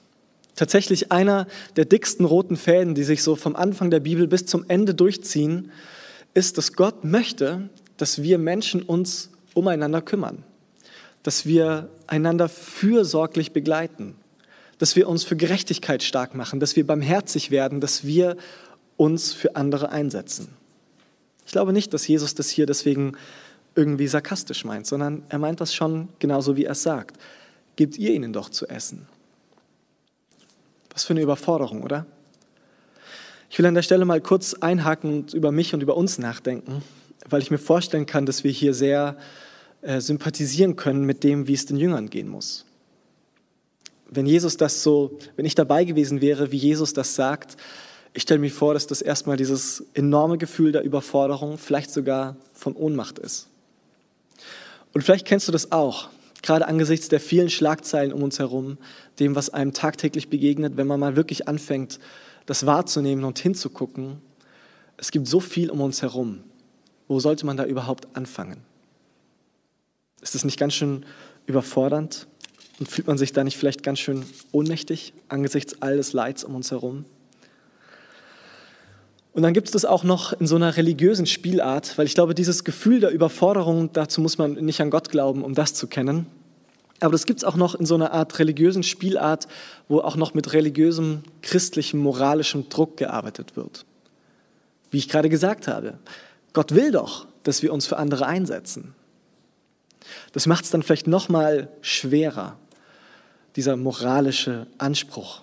Tatsächlich 0.55 1.12
einer 1.12 1.48
der 1.75 1.86
dicksten 1.86 2.27
roten 2.27 2.55
Fäden, 2.55 2.93
die 2.93 3.03
sich 3.03 3.24
so 3.24 3.36
vom 3.36 3.55
Anfang 3.55 3.89
der 3.89 4.01
Bibel 4.01 4.27
bis 4.27 4.46
zum 4.46 4.63
Ende 4.67 4.93
durchziehen, 4.93 5.72
ist, 6.36 6.60
dass 6.60 6.74
Gott 6.74 7.03
möchte, 7.03 7.67
dass 7.98 8.22
wir 8.22 8.38
Menschen 8.38 8.84
uns 8.84 9.31
umeinander 9.55 10.03
kümmern, 10.03 10.43
dass 11.24 11.48
wir 11.48 11.89
einander 12.05 12.48
fürsorglich 12.48 13.53
begleiten, 13.53 14.13
dass 14.77 14.96
wir 14.96 15.07
uns 15.07 15.24
für 15.24 15.36
Gerechtigkeit 15.36 16.03
stark 16.03 16.36
machen, 16.36 16.60
dass 16.60 16.75
wir 16.75 16.86
barmherzig 16.86 17.51
werden, 17.51 17.81
dass 17.81 18.05
wir 18.05 18.38
uns 18.96 19.34
für 19.34 19.55
andere 19.55 19.89
einsetzen. 19.89 20.50
Ich 21.46 21.51
glaube 21.51 21.74
nicht, 21.74 21.93
dass 21.93 22.07
Jesus 22.07 22.36
das 22.36 22.50
hier 22.50 22.65
deswegen 22.65 23.13
irgendwie 23.75 24.07
sarkastisch 24.07 24.65
meint, 24.65 24.88
sondern 24.88 25.24
er 25.29 25.39
meint 25.39 25.62
das 25.62 25.74
schon 25.74 26.10
genauso, 26.19 26.57
wie 26.57 26.65
er 26.65 26.72
es 26.72 26.84
sagt. 26.84 27.17
Gebt 27.75 27.98
ihr 27.98 28.12
ihnen 28.12 28.34
doch 28.34 28.50
zu 28.50 28.67
essen. 28.67 29.07
Was 30.91 31.05
für 31.05 31.13
eine 31.13 31.22
Überforderung, 31.22 31.84
oder? 31.84 32.07
Ich 33.50 33.57
will 33.60 33.65
an 33.65 33.75
der 33.75 33.84
Stelle 33.84 34.03
mal 34.03 34.19
kurz 34.19 34.55
einhaken 34.55 35.13
und 35.13 35.34
über 35.34 35.51
mich 35.51 35.74
und 35.74 35.81
über 35.81 35.96
uns 35.96 36.17
nachdenken, 36.17 36.84
weil 37.29 37.41
ich 37.41 37.51
mir 37.51 37.60
vorstellen 37.60 38.07
kann, 38.07 38.25
dass 38.25 38.43
wir 38.43 38.51
hier 38.51 38.74
sehr 38.74 39.15
äh, 39.81 40.01
sympathisieren 40.01 40.75
können 40.75 41.03
mit 41.05 41.24
dem, 41.24 41.48
wie 41.48 41.53
es 41.53 41.65
den 41.65 41.77
Jüngern 41.77 42.10
gehen 42.10 42.27
muss. 42.27 42.65
Wenn 44.10 44.26
Jesus 44.26 44.58
das 44.58 44.84
so, 44.84 45.18
wenn 45.36 45.46
ich 45.46 45.56
dabei 45.56 45.84
gewesen 45.84 46.22
wäre, 46.22 46.52
wie 46.52 46.58
Jesus 46.58 46.94
das 46.94 47.16
sagt, 47.16 47.58
ich 48.14 48.24
stelle 48.24 48.40
mir 48.40 48.52
vor, 48.52 48.74
dass 48.74 48.88
das 48.88 49.02
erstmal 49.02 49.38
dieses 49.38 49.84
enorme 49.94 50.38
Gefühl 50.38 50.72
der 50.72 50.84
Überforderung, 50.84 51.58
vielleicht 51.58 51.92
sogar 51.92 52.36
von 52.54 52.76
Ohnmacht 52.76 53.20
ist. 53.20 53.48
Und 54.94 55.04
vielleicht 55.04 55.28
kennst 55.28 55.48
du 55.48 55.52
das 55.52 55.72
auch, 55.72 56.10
gerade 56.42 56.68
angesichts 56.68 57.10
der 57.10 57.20
vielen 57.20 57.50
Schlagzeilen 57.50 58.14
um 58.14 58.24
uns 58.24 58.40
herum, 58.40 58.78
dem, 59.20 59.36
was 59.36 59.50
einem 59.50 59.74
tagtäglich 59.74 60.30
begegnet, 60.30 60.78
wenn 60.78 60.88
man 60.88 61.00
mal 61.00 61.16
wirklich 61.16 61.48
anfängt, 61.48 62.00
das 62.46 62.66
wahrzunehmen 62.66 63.26
und 63.26 63.38
hinzugucken. 63.38 64.22
Es 64.96 65.12
gibt 65.12 65.28
so 65.28 65.40
viel 65.40 65.70
um 65.70 65.82
uns 65.82 66.02
herum. 66.02 66.40
Wo 67.08 67.20
sollte 67.20 67.46
man 67.46 67.58
da 67.58 67.66
überhaupt 67.66 68.08
anfangen? 68.16 68.62
Ist 70.22 70.34
das 70.34 70.44
nicht 70.44 70.58
ganz 70.58 70.74
schön 70.74 71.06
überfordernd? 71.46 72.28
Und 72.79 72.89
fühlt 72.89 73.07
man 73.07 73.17
sich 73.17 73.34
da 73.34 73.43
nicht 73.43 73.57
vielleicht 73.57 73.84
ganz 73.84 74.00
schön 74.00 74.24
ohnmächtig 74.51 75.13
angesichts 75.29 75.81
all 75.81 75.98
des 75.98 76.13
Leids 76.13 76.43
um 76.43 76.55
uns 76.55 76.72
herum? 76.72 77.05
Und 79.34 79.43
dann 79.43 79.53
gibt 79.53 79.67
es 79.67 79.72
das 79.72 79.86
auch 79.86 80.03
noch 80.03 80.34
in 80.34 80.48
so 80.48 80.55
einer 80.55 80.77
religiösen 80.77 81.27
Spielart, 81.27 81.98
weil 81.98 82.07
ich 82.07 82.15
glaube, 82.15 82.34
dieses 82.34 82.63
Gefühl 82.63 83.00
der 83.00 83.12
Überforderung, 83.12 83.91
dazu 83.93 84.19
muss 84.19 84.39
man 84.39 84.53
nicht 84.53 84.81
an 84.81 84.89
Gott 84.89 85.10
glauben, 85.10 85.43
um 85.43 85.53
das 85.53 85.75
zu 85.75 85.86
kennen. 85.86 86.25
Aber 87.00 87.12
das 87.12 87.27
gibt 87.27 87.39
es 87.39 87.43
auch 87.43 87.55
noch 87.55 87.75
in 87.75 87.86
so 87.86 87.93
einer 87.93 88.12
Art 88.12 88.39
religiösen 88.39 88.81
Spielart, 88.81 89.48
wo 89.88 90.00
auch 90.00 90.15
noch 90.15 90.34
mit 90.34 90.53
religiösem, 90.53 91.22
christlichem, 91.43 92.00
moralischem 92.00 92.69
Druck 92.69 92.98
gearbeitet 92.98 93.55
wird. 93.55 93.86
Wie 94.89 94.98
ich 94.98 95.10
gerade 95.10 95.29
gesagt 95.29 95.67
habe, 95.67 96.00
Gott 96.53 96.74
will 96.74 96.91
doch, 96.91 97.27
dass 97.43 97.62
wir 97.62 97.72
uns 97.72 97.86
für 97.86 97.98
andere 97.98 98.25
einsetzen. 98.25 98.96
Das 100.31 100.48
macht 100.48 100.63
es 100.63 100.72
dann 100.72 100.81
vielleicht 100.81 101.05
noch 101.05 101.29
mal 101.29 101.69
schwerer, 101.81 102.57
dieser 103.58 103.76
moralische 103.76 104.68
Anspruch. 104.78 105.42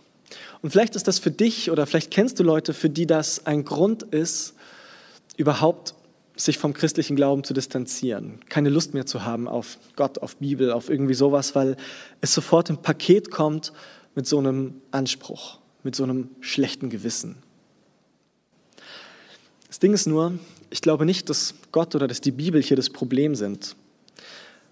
Und 0.63 0.71
vielleicht 0.71 0.97
ist 0.97 1.07
das 1.07 1.19
für 1.19 1.31
dich 1.31 1.71
oder 1.71 1.87
vielleicht 1.87 2.11
kennst 2.11 2.39
du 2.39 2.45
Leute, 2.45 2.73
für 2.73 2.89
die 2.89 3.07
das 3.07 3.45
ein 3.45 3.65
Grund 3.65 4.03
ist, 4.05 4.55
überhaupt 5.37 5.95
sich 6.37 6.59
vom 6.59 6.73
christlichen 6.73 7.17
Glauben 7.17 7.45
zu 7.45 7.53
distanzieren, 7.55 8.41
keine 8.49 8.71
Lust 8.71 8.95
mehr 8.95 9.05
zu 9.05 9.25
haben 9.25 9.47
auf 9.47 9.79
Gott, 9.95 10.19
auf 10.19 10.37
Bibel, 10.37 10.73
auf 10.73 10.89
irgendwie 10.89 11.15
sowas, 11.15 11.55
weil 11.55 11.77
es 12.21 12.33
sofort 12.33 12.71
im 12.71 12.79
Paket 12.79 13.31
kommt 13.31 13.73
mit 14.15 14.27
so 14.27 14.39
einem 14.39 14.81
Anspruch, 14.91 15.59
mit 15.83 15.95
so 15.95 16.05
einem 16.05 16.31
schlechten 16.41 16.91
Gewissen. 16.91 17.37
Das 19.69 19.81
Ding 19.81 19.93
ist 19.93 20.07
nur, 20.07 20.39
ich 20.71 20.83
glaube 20.83 21.05
nicht, 21.05 21.29
dass 21.31 21.55
Gott 21.73 21.95
oder 21.95 22.09
dass 22.09 22.21
die 22.21 22.33
Bibel 22.33 22.63
hier 22.63 22.77
das 22.77 22.91
Problem 22.91 23.35
sind, 23.35 23.77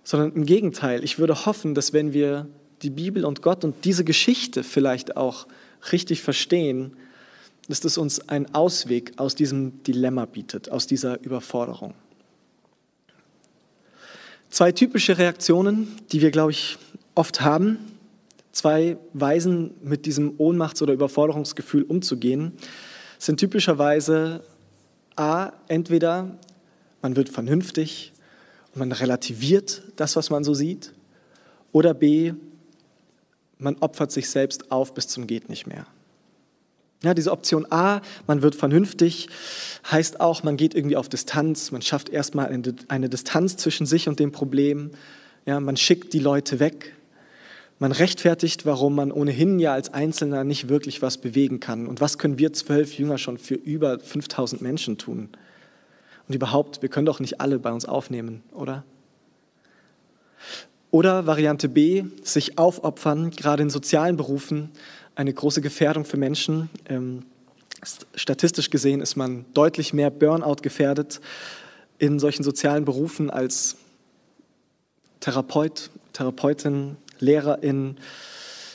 sondern 0.05 0.33
im 0.33 0.47
Gegenteil, 0.47 1.05
ich 1.05 1.19
würde 1.19 1.45
hoffen, 1.45 1.75
dass 1.75 1.93
wenn 1.93 2.13
wir 2.13 2.49
die 2.83 2.91
Bibel 2.91 3.25
und 3.25 3.43
Gott 3.43 3.65
und 3.65 3.85
diese 3.85 4.05
Geschichte 4.05 4.63
vielleicht 4.63 5.17
auch 5.17 5.47
richtig 5.93 6.23
verstehen, 6.23 6.97
dass 7.69 7.81
das 7.81 7.97
uns 7.97 8.29
einen 8.29 8.55
Ausweg 8.55 9.13
aus 9.17 9.35
diesem 9.35 9.83
Dilemma 9.85 10.27
bietet, 10.27 10.71
aus 10.71 10.87
dieser 10.87 11.23
Überforderung. 11.23 11.95
Zwei 14.51 14.73
typische 14.73 15.17
Reaktionen, 15.17 15.89
die 16.11 16.21
wir, 16.21 16.31
glaube 16.31 16.51
ich, 16.51 16.77
oft 17.15 17.41
haben, 17.41 17.79
zwei 18.53 18.99
Weisen 19.15 19.73
mit 19.83 20.05
diesem 20.05 20.35
Ohnmachts- 20.39 20.83
oder 20.83 20.93
Überforderungsgefühl 20.93 21.85
umzugehen, 21.85 22.53
sind 23.19 23.39
typischerweise 23.39 24.45
A, 25.17 25.53
entweder 25.69 26.39
man 27.01 27.17
wird 27.17 27.29
vernünftig 27.29 28.13
und 28.75 28.81
man 28.81 28.93
relativiert 28.93 29.83
das, 29.97 30.17
was 30.17 30.31
man 30.31 30.45
so 30.45 30.55
sieht, 30.55 30.93
oder 31.73 31.95
B, 31.95 32.35
man 33.63 33.77
opfert 33.81 34.13
sich 34.13 34.29
selbst 34.29 34.71
auf 34.71 34.95
bis 34.95 35.09
zum 35.09 35.27
geht 35.27 35.49
nicht 35.49 35.67
mehr. 35.67 35.87
Ja, 37.03 37.15
diese 37.15 37.33
Option 37.33 37.67
A, 37.71 38.01
man 38.29 38.43
wird 38.43 38.55
vernünftig, 38.55 39.29
heißt 39.91 40.21
auch, 40.21 40.45
man 40.45 40.57
geht 40.57 40.75
irgendwie 40.75 40.97
auf 40.97 41.09
Distanz, 41.09 41.73
man 41.73 41.83
schafft 41.83 42.09
erstmal 42.09 42.47
eine, 42.47 43.09
Distanz 43.09 43.57
zwischen 43.57 43.87
sich 43.87 44.09
und 44.09 44.21
dem 44.21 44.31
Problem, 44.31 44.93
ja, 45.45 45.59
man 45.59 45.77
schickt 45.77 46.13
die 46.13 46.21
Leute 46.21 46.61
weg, 46.61 46.95
man 47.81 47.91
rechtfertigt, 47.91 48.65
warum 48.65 48.95
man 48.95 49.11
ohnehin 49.11 49.59
ja 49.59 49.73
als 49.73 49.93
Einzelner 49.93 50.45
nicht 50.45 50.69
wirklich 50.69 51.03
was 51.03 51.19
bewegen 51.19 51.59
kann. 51.59 51.89
Und 51.89 52.01
was 52.01 52.17
können 52.17 52.39
wir 52.39 52.53
zwölf 52.53 52.97
Jünger 52.97 53.19
schon 53.19 53.39
für 53.39 53.57
über 53.57 53.99
5000 53.99 54.63
Menschen 54.63 54.99
tun? 54.99 55.31
Und 56.29 56.35
überhaupt, 56.37 56.83
wir 56.83 56.89
können 56.89 57.07
doch 57.07 57.19
nicht 57.19 57.41
alle 57.41 57.59
bei 57.59 57.73
uns 57.73 57.85
aufnehmen, 57.85 58.45
oder? 58.53 58.85
Oder 60.93 61.27
Variante 61.27 61.71
B, 61.71 62.05
sich 62.23 62.59
aufopfern, 62.59 63.31
gerade 63.31 63.63
in 63.63 63.71
sozialen 63.71 64.19
Berufen, 64.19 64.71
eine 65.15 65.33
große 65.33 65.63
Gefährdung 65.63 66.05
für 66.05 66.19
Menschen. 66.19 66.69
Ähm, 66.87 67.25
statistisch 68.15 68.69
gesehen 68.69 69.01
ist 69.01 69.17
man 69.17 69.47
deutlich 69.55 69.95
mehr 69.95 70.11
Burnout 70.11 70.57
gefährdet 70.61 71.23
in 71.99 72.19
solchen 72.19 72.43
sozialen 72.43 72.85
Berufen 72.85 73.31
als 73.31 73.79
Therapeut, 75.21 75.89
Therapeutin, 76.13 76.99
Lehrerin, 77.21 77.97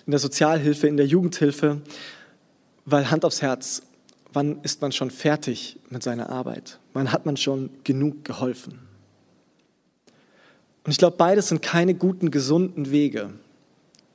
in 0.08 0.12
der 0.12 0.20
Sozialhilfe, 0.20 0.88
in 0.88 0.98
der 0.98 1.06
Jugendhilfe, 1.06 1.82
weil 2.86 3.12
Hand 3.12 3.26
aufs 3.26 3.44
Herz, 3.44 3.84
wann 4.34 4.60
ist 4.64 4.82
man 4.82 4.92
schon 4.92 5.12
fertig 5.12 5.78
mit 5.92 6.02
seiner 6.02 6.32
Arbeit? 6.32 6.80
Wann 6.94 7.12
hat 7.12 7.28
man 7.28 7.38
schon 7.38 7.70
genug 7.84 8.26
geholfen? 8.26 8.87
Und 10.88 10.92
ich 10.92 11.00
glaube, 11.00 11.18
beides 11.18 11.50
sind 11.50 11.62
keine 11.62 11.96
guten, 11.96 12.32
gesunden 12.32 12.92
Wege, 12.92 13.32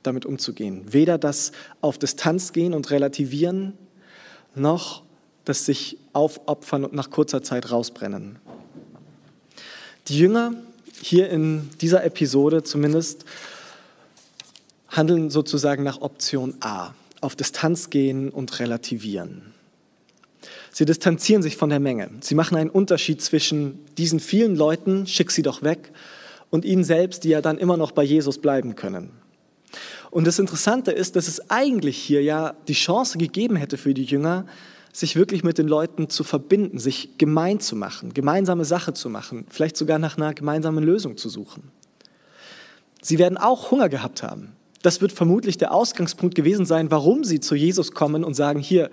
damit 0.01 0.25
umzugehen. 0.25 0.81
Weder 0.91 1.19
das 1.19 1.51
auf 1.81 1.99
Distanz 1.99 2.51
gehen 2.51 2.73
und 2.73 2.89
relativieren, 2.89 3.73
noch 4.55 5.03
das 5.45 5.67
sich 5.67 5.99
aufopfern 6.13 6.83
und 6.83 6.93
nach 6.95 7.11
kurzer 7.11 7.43
Zeit 7.43 7.69
rausbrennen. 7.69 8.39
Die 10.07 10.17
Jünger 10.17 10.55
hier 10.99 11.29
in 11.29 11.69
dieser 11.79 12.03
Episode 12.05 12.63
zumindest 12.63 13.23
handeln 14.89 15.29
sozusagen 15.29 15.83
nach 15.83 16.01
Option 16.01 16.55
A, 16.61 16.95
auf 17.21 17.35
Distanz 17.35 17.91
gehen 17.91 18.31
und 18.31 18.59
relativieren. 18.59 19.53
Sie 20.71 20.85
distanzieren 20.85 21.43
sich 21.43 21.55
von 21.55 21.69
der 21.69 21.79
Menge. 21.79 22.09
Sie 22.21 22.33
machen 22.33 22.57
einen 22.57 22.71
Unterschied 22.71 23.21
zwischen 23.21 23.77
diesen 23.99 24.19
vielen 24.19 24.55
Leuten, 24.55 25.05
schick 25.05 25.29
sie 25.29 25.43
doch 25.43 25.61
weg, 25.61 25.91
und 26.53 26.65
ihnen 26.65 26.83
selbst, 26.83 27.23
die 27.23 27.29
ja 27.29 27.41
dann 27.41 27.57
immer 27.57 27.77
noch 27.77 27.93
bei 27.93 28.03
Jesus 28.03 28.37
bleiben 28.37 28.75
können. 28.75 29.09
Und 30.11 30.27
das 30.27 30.37
Interessante 30.37 30.91
ist, 30.91 31.15
dass 31.15 31.27
es 31.27 31.49
eigentlich 31.49 31.97
hier 31.97 32.21
ja 32.21 32.53
die 32.67 32.73
Chance 32.73 33.17
gegeben 33.17 33.55
hätte 33.55 33.75
für 33.75 33.95
die 33.95 34.03
Jünger, 34.03 34.45
sich 34.91 35.15
wirklich 35.15 35.43
mit 35.43 35.57
den 35.57 35.67
Leuten 35.67 36.11
zu 36.11 36.23
verbinden, 36.23 36.77
sich 36.77 37.17
gemein 37.17 37.59
zu 37.59 37.75
machen, 37.75 38.13
gemeinsame 38.13 38.65
Sache 38.65 38.93
zu 38.93 39.09
machen, 39.09 39.47
vielleicht 39.49 39.75
sogar 39.75 39.97
nach 39.97 40.15
einer 40.17 40.35
gemeinsamen 40.35 40.83
Lösung 40.83 41.17
zu 41.17 41.27
suchen. 41.27 41.71
Sie 43.01 43.17
werden 43.17 43.39
auch 43.39 43.71
Hunger 43.71 43.89
gehabt 43.89 44.21
haben. 44.21 44.55
Das 44.83 45.01
wird 45.01 45.11
vermutlich 45.11 45.57
der 45.57 45.73
Ausgangspunkt 45.73 46.35
gewesen 46.35 46.67
sein, 46.67 46.91
warum 46.91 47.23
sie 47.23 47.39
zu 47.39 47.55
Jesus 47.55 47.93
kommen 47.93 48.23
und 48.23 48.35
sagen, 48.35 48.59
hier, 48.59 48.91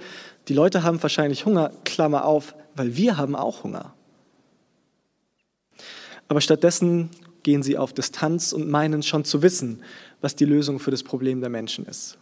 die 0.49 0.55
Leute 0.55 0.83
haben 0.83 1.03
wahrscheinlich 1.03 1.45
Hunger, 1.45 1.73
Klammer 1.85 2.25
auf, 2.25 2.55
weil 2.75 2.97
wir 2.97 3.19
haben 3.19 3.37
auch 3.37 3.65
Hunger. 3.65 3.93
Aber 6.27 6.41
stattdessen 6.41 7.11
gehen 7.43 7.63
sie 7.63 7.77
auf 7.79 7.93
Distanz 7.93 8.53
und 8.53 8.69
meinen 8.69 9.03
schon 9.03 9.25
zu 9.25 9.43
wissen, 9.43 9.83
was 10.21 10.37
die 10.37 10.45
Lösung 10.45 10.79
für 10.79 10.91
das 10.91 11.03
Problem 11.03 11.41
der 11.41 11.51
Menschen 11.51 11.87
ist. 11.87 12.19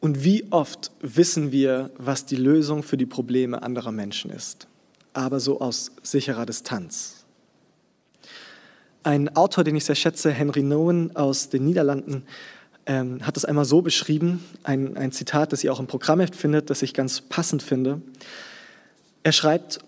Und 0.00 0.22
wie 0.22 0.44
oft 0.50 0.90
wissen 1.00 1.50
wir, 1.50 1.90
was 1.96 2.26
die 2.26 2.36
Lösung 2.36 2.82
für 2.82 2.98
die 2.98 3.06
Probleme 3.06 3.62
anderer 3.62 3.90
Menschen 3.90 4.30
ist, 4.30 4.68
aber 5.14 5.40
so 5.40 5.60
aus 5.60 5.92
sicherer 6.02 6.44
Distanz. 6.44 7.24
Ein 9.02 9.34
Autor, 9.34 9.64
den 9.64 9.76
ich 9.76 9.86
sehr 9.86 9.94
schätze, 9.94 10.30
Henry 10.30 10.62
Nowen 10.62 11.16
aus 11.16 11.48
den 11.48 11.64
Niederlanden, 11.64 12.24
ähm, 12.86 13.26
hat 13.26 13.36
es 13.36 13.44
einmal 13.44 13.64
so 13.64 13.80
beschrieben, 13.80 14.44
ein, 14.62 14.96
ein 14.96 15.12
Zitat, 15.12 15.52
das 15.52 15.64
ihr 15.64 15.72
auch 15.72 15.80
im 15.80 15.86
Programmheft 15.86 16.36
findet, 16.36 16.68
das 16.68 16.82
ich 16.82 16.92
ganz 16.92 17.22
passend 17.22 17.62
finde. 17.62 18.02
Er 19.22 19.32
schreibt, 19.32 19.78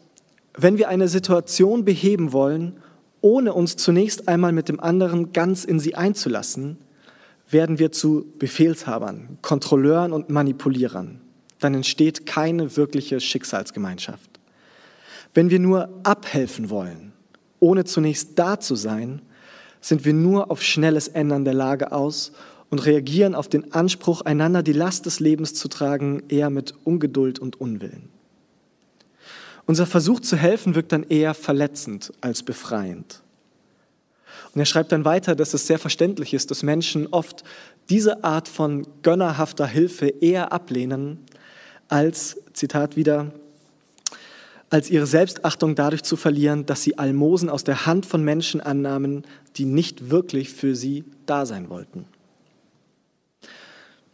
wenn 0.57 0.79
wir 0.79 0.89
eine 0.89 1.09
Situation 1.09 1.85
beheben 1.85 2.33
wollen, 2.33 2.79
ohne 3.27 3.55
uns 3.55 3.75
zunächst 3.75 4.29
einmal 4.29 4.53
mit 4.53 4.69
dem 4.69 4.79
anderen 4.79 5.33
ganz 5.33 5.65
in 5.65 5.81
sie 5.81 5.97
einzulassen, 5.97 6.79
werden 7.51 7.81
wir 7.81 7.91
zu 7.91 8.25
Befehlshabern, 8.39 9.39
Kontrolleuren 9.43 10.13
und 10.13 10.31
Manipulierern. 10.31 11.21
Dann 11.59 11.75
entsteht 11.75 12.25
keine 12.27 12.77
wirkliche 12.77 13.19
Schicksalsgemeinschaft. 13.19 14.31
Wenn 15.35 15.51
wir 15.51 15.59
nur 15.59 15.89
abhelfen 16.05 16.71
wollen, 16.71 17.15
ohne 17.59 17.85
zunächst 17.85 18.39
da 18.39 18.61
zu 18.61 18.77
sein, 18.77 19.23
sind 19.81 20.05
wir 20.05 20.15
nur 20.15 20.53
auf 20.53 20.63
schnelles 20.63 21.09
Ändern 21.09 21.45
der 21.45 21.55
Lage 21.55 21.91
aus 21.91 22.31
und 22.71 22.87
reagieren 22.87 23.35
auf 23.35 23.49
den 23.49 23.73
Anspruch, 23.73 24.21
einander 24.21 24.63
die 24.63 24.73
Last 24.73 25.05
des 25.05 25.19
Lebens 25.19 25.53
zu 25.53 25.67
tragen, 25.67 26.23
eher 26.29 26.51
mit 26.51 26.75
Ungeduld 26.85 27.41
und 27.41 27.61
Unwillen. 27.61 28.09
Unser 29.67 29.87
Versuch 29.87 30.21
zu 30.21 30.37
helfen 30.37 30.75
wirkt 30.75 30.93
dann 30.93 31.03
eher 31.03 31.35
verletzend 31.35 32.13
als 32.21 32.43
befreiend. 32.43 33.23
Und 34.55 34.61
er 34.61 34.65
schreibt 34.67 34.93
dann 34.93 35.05
weiter, 35.05 35.35
dass 35.35 35.55
es 35.55 35.67
sehr 35.67 35.79
verständlich 35.79 36.33
ist, 36.33 36.51
dass 36.51 36.63
Menschen 36.63 37.09
oft 37.09 37.45
diese 37.91 38.25
Art 38.25 38.49
von 38.49 38.87
gönnerhafter 39.03 39.67
Hilfe 39.67 40.09
eher 40.09 40.53
ablehnen, 40.53 41.19
als, 41.89 42.39
Zitat 42.53 42.97
wieder, 42.97 43.33
als 44.71 44.91
ihre 44.91 45.07
Selbstachtung 45.07 45.75
dadurch 45.75 46.03
zu 46.03 46.17
verlieren, 46.17 46.67
dass 46.67 46.83
sie 46.83 46.99
Almosen 46.99 47.51
aus 47.51 47.65
der 47.65 47.87
Hand 47.87 48.07
von 48.07 48.25
Menschen 48.25 48.61
annahmen, 48.61 49.25
die 49.57 49.65
nicht 49.65 50.11
wirklich 50.11 50.53
für 50.53 50.75
sie 50.75 51.05
da 51.27 51.47
sein 51.47 51.69
wollten. 51.69 52.07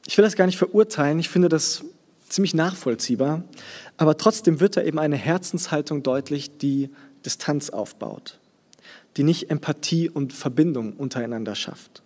Ich 0.07 0.19
will 0.19 0.25
das 0.25 0.37
gar 0.37 0.47
nicht 0.47 0.59
verurteilen, 0.59 1.19
ich 1.19 1.29
finde 1.29 1.49
das 1.49 1.85
ziemlich 2.33 2.55
nachvollziehbar, 2.55 3.45
aber 3.97 4.17
trotzdem 4.17 4.61
wird 4.61 4.77
da 4.77 4.83
eben 4.83 4.99
eine 4.99 5.17
Herzenshaltung 5.17 6.03
deutlich, 6.03 6.59
die 6.59 6.91
Distanz 7.25 7.71
aufbaut, 7.71 8.39
die 9.17 9.23
nicht 9.23 9.51
Empathie 9.51 10.09
und 10.09 10.33
Verbindung 10.33 10.95
untereinander 10.95 11.55
schafft. 11.55 12.03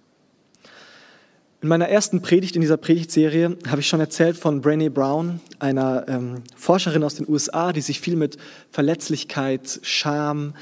In 1.63 1.69
meiner 1.69 1.89
ersten 1.89 2.21
Predigt 2.21 2.55
in 2.55 2.61
dieser 2.61 2.77
Predigtserie 2.77 3.57
habe 3.69 3.81
ich 3.81 3.89
schon 3.89 4.01
erzählt 4.01 4.37
von 4.37 4.63
Brené 4.63 4.91
Brown, 4.91 5.41
einer 5.59 6.05
ähm, 6.07 6.43
Forscherin 6.55 7.03
aus 7.03 7.15
den 7.15 7.29
USA, 7.29 7.73
die 7.73 7.81
sich 7.81 8.01
viel 8.01 8.17
mit 8.17 8.37
Verletzlichkeit, 8.71 9.81
Scham, 9.83 10.55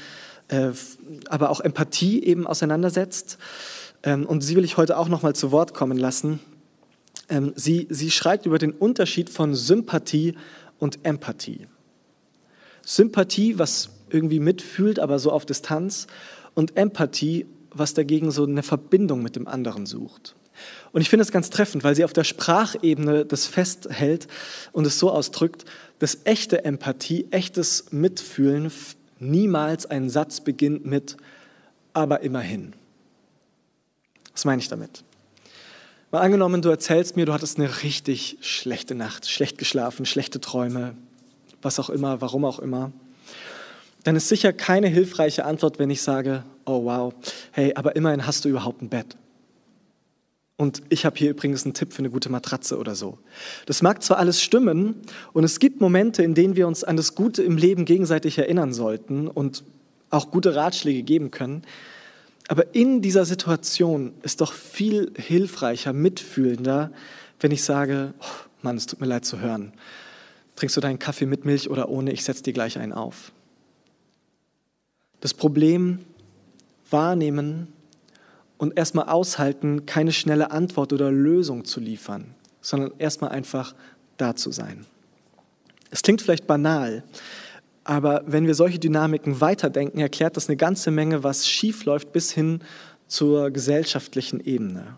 äh, 0.47 0.69
aber 1.27 1.49
auch 1.49 1.59
Empathie 1.59 2.23
eben 2.23 2.47
auseinandersetzt. 2.47 3.37
Ähm, 4.03 4.25
und 4.25 4.41
sie 4.41 4.55
will 4.55 4.63
ich 4.63 4.77
heute 4.77 4.97
auch 4.97 5.09
noch 5.09 5.21
mal 5.21 5.35
zu 5.35 5.51
Wort 5.51 5.73
kommen 5.73 5.97
lassen. 5.97 6.39
Ähm, 7.29 7.53
sie, 7.55 7.87
sie 7.89 8.11
schreibt 8.11 8.45
über 8.45 8.59
den 8.59 8.71
Unterschied 8.71 9.29
von 9.29 9.55
Sympathie 9.55 10.35
und 10.79 10.99
Empathie. 11.03 11.67
Sympathie, 12.83 13.57
was 13.57 13.89
irgendwie 14.09 14.39
mitfühlt, 14.39 14.99
aber 14.99 15.19
so 15.19 15.31
auf 15.31 15.45
Distanz, 15.45 16.07
und 16.53 16.77
Empathie, 16.77 17.45
was 17.71 17.93
dagegen 17.93 18.31
so 18.31 18.45
eine 18.45 18.63
Verbindung 18.63 19.21
mit 19.21 19.35
dem 19.35 19.47
anderen 19.47 19.85
sucht. 19.85 20.35
Und 20.93 21.01
ich 21.01 21.09
finde 21.09 21.23
es 21.23 21.31
ganz 21.31 21.49
treffend, 21.49 21.83
weil 21.83 21.95
sie 21.95 22.05
auf 22.05 22.13
der 22.13 22.23
Sprachebene 22.23 23.25
das 23.25 23.45
festhält 23.45 24.27
und 24.71 24.87
es 24.87 24.97
so 24.97 25.11
ausdrückt, 25.11 25.65
dass 25.99 26.19
echte 26.23 26.63
Empathie, 26.63 27.27
echtes 27.31 27.91
Mitfühlen 27.91 28.71
niemals 29.19 29.85
ein 29.85 30.09
Satz 30.09 30.39
beginnt 30.39 30.85
mit 30.85 31.17
aber 31.93 32.21
immerhin. 32.21 32.73
Was 34.33 34.45
meine 34.45 34.61
ich 34.61 34.67
damit? 34.67 35.03
Mal 36.11 36.21
angenommen, 36.21 36.61
du 36.61 36.69
erzählst 36.69 37.15
mir, 37.15 37.25
du 37.25 37.33
hattest 37.33 37.57
eine 37.57 37.81
richtig 37.83 38.37
schlechte 38.41 38.93
Nacht, 38.93 39.29
schlecht 39.29 39.57
geschlafen, 39.57 40.05
schlechte 40.05 40.39
Träume, 40.39 40.95
was 41.61 41.79
auch 41.79 41.89
immer, 41.89 42.21
warum 42.21 42.45
auch 42.45 42.59
immer. 42.59 42.91
Dann 44.03 44.15
ist 44.15 44.29
sicher 44.29 44.53
keine 44.53 44.87
hilfreiche 44.87 45.45
Antwort, 45.45 45.79
wenn 45.79 45.89
ich 45.89 46.03
sage, 46.03 46.43
oh 46.65 46.85
wow, 46.85 47.13
hey, 47.51 47.73
aber 47.75 47.95
immerhin 47.95 48.27
hast 48.27 48.45
du 48.45 48.49
überhaupt 48.49 48.83
ein 48.83 48.89
Bett. 48.89 49.17
Und 50.57 50.83
ich 50.89 51.05
habe 51.05 51.17
hier 51.17 51.31
übrigens 51.31 51.65
einen 51.65 51.73
Tipp 51.73 51.91
für 51.91 51.99
eine 51.99 52.11
gute 52.11 52.29
Matratze 52.29 52.77
oder 52.77 52.95
so. 52.95 53.17
Das 53.65 53.81
mag 53.81 54.03
zwar 54.03 54.19
alles 54.19 54.41
stimmen 54.41 55.01
und 55.33 55.43
es 55.43 55.59
gibt 55.59 55.81
Momente, 55.81 56.23
in 56.23 56.35
denen 56.35 56.55
wir 56.55 56.67
uns 56.67 56.83
an 56.83 56.97
das 56.97 57.15
Gute 57.15 57.41
im 57.43 57.57
Leben 57.57 57.83
gegenseitig 57.83 58.37
erinnern 58.37 58.73
sollten 58.73 59.27
und 59.27 59.63
auch 60.11 60.31
gute 60.31 60.55
Ratschläge 60.55 61.01
geben 61.01 61.31
können, 61.31 61.63
aber 62.47 62.75
in 62.75 63.01
dieser 63.01 63.25
Situation 63.25 64.13
ist 64.21 64.41
doch 64.41 64.53
viel 64.53 65.11
hilfreicher, 65.17 65.93
mitfühlender, 65.93 66.91
wenn 67.39 67.51
ich 67.51 67.63
sage, 67.63 68.13
oh 68.19 68.47
Mann, 68.61 68.77
es 68.77 68.85
tut 68.85 69.01
mir 69.01 69.07
leid 69.07 69.25
zu 69.25 69.39
hören. 69.39 69.73
Trinkst 70.55 70.77
du 70.77 70.81
deinen 70.81 70.99
Kaffee 70.99 71.25
mit 71.25 71.45
Milch 71.45 71.69
oder 71.69 71.89
ohne? 71.89 72.11
Ich 72.11 72.23
setze 72.23 72.43
dir 72.43 72.53
gleich 72.53 72.77
einen 72.77 72.93
auf. 72.93 73.31
Das 75.21 75.33
Problem 75.33 75.99
wahrnehmen 76.89 77.67
und 78.57 78.77
erstmal 78.77 79.09
aushalten, 79.09 79.85
keine 79.85 80.11
schnelle 80.11 80.51
Antwort 80.51 80.93
oder 80.93 81.11
Lösung 81.11 81.65
zu 81.65 81.79
liefern, 81.79 82.35
sondern 82.61 82.91
erstmal 82.99 83.31
einfach 83.31 83.75
da 84.17 84.35
zu 84.35 84.51
sein. 84.51 84.85
Es 85.89 86.01
klingt 86.01 86.21
vielleicht 86.21 86.47
banal, 86.47 87.03
aber 87.85 88.23
wenn 88.25 88.47
wir 88.47 88.55
solche 88.55 88.79
Dynamiken 88.79 89.39
weiterdenken, 89.39 89.99
erklärt 89.99 90.35
das 90.35 90.49
eine 90.49 90.57
ganze 90.57 90.89
Menge, 90.89 91.23
was 91.23 91.47
schiefläuft 91.47 92.11
bis 92.11 92.31
hin 92.31 92.59
zur 93.07 93.51
gesellschaftlichen 93.51 94.39
Ebene. 94.39 94.97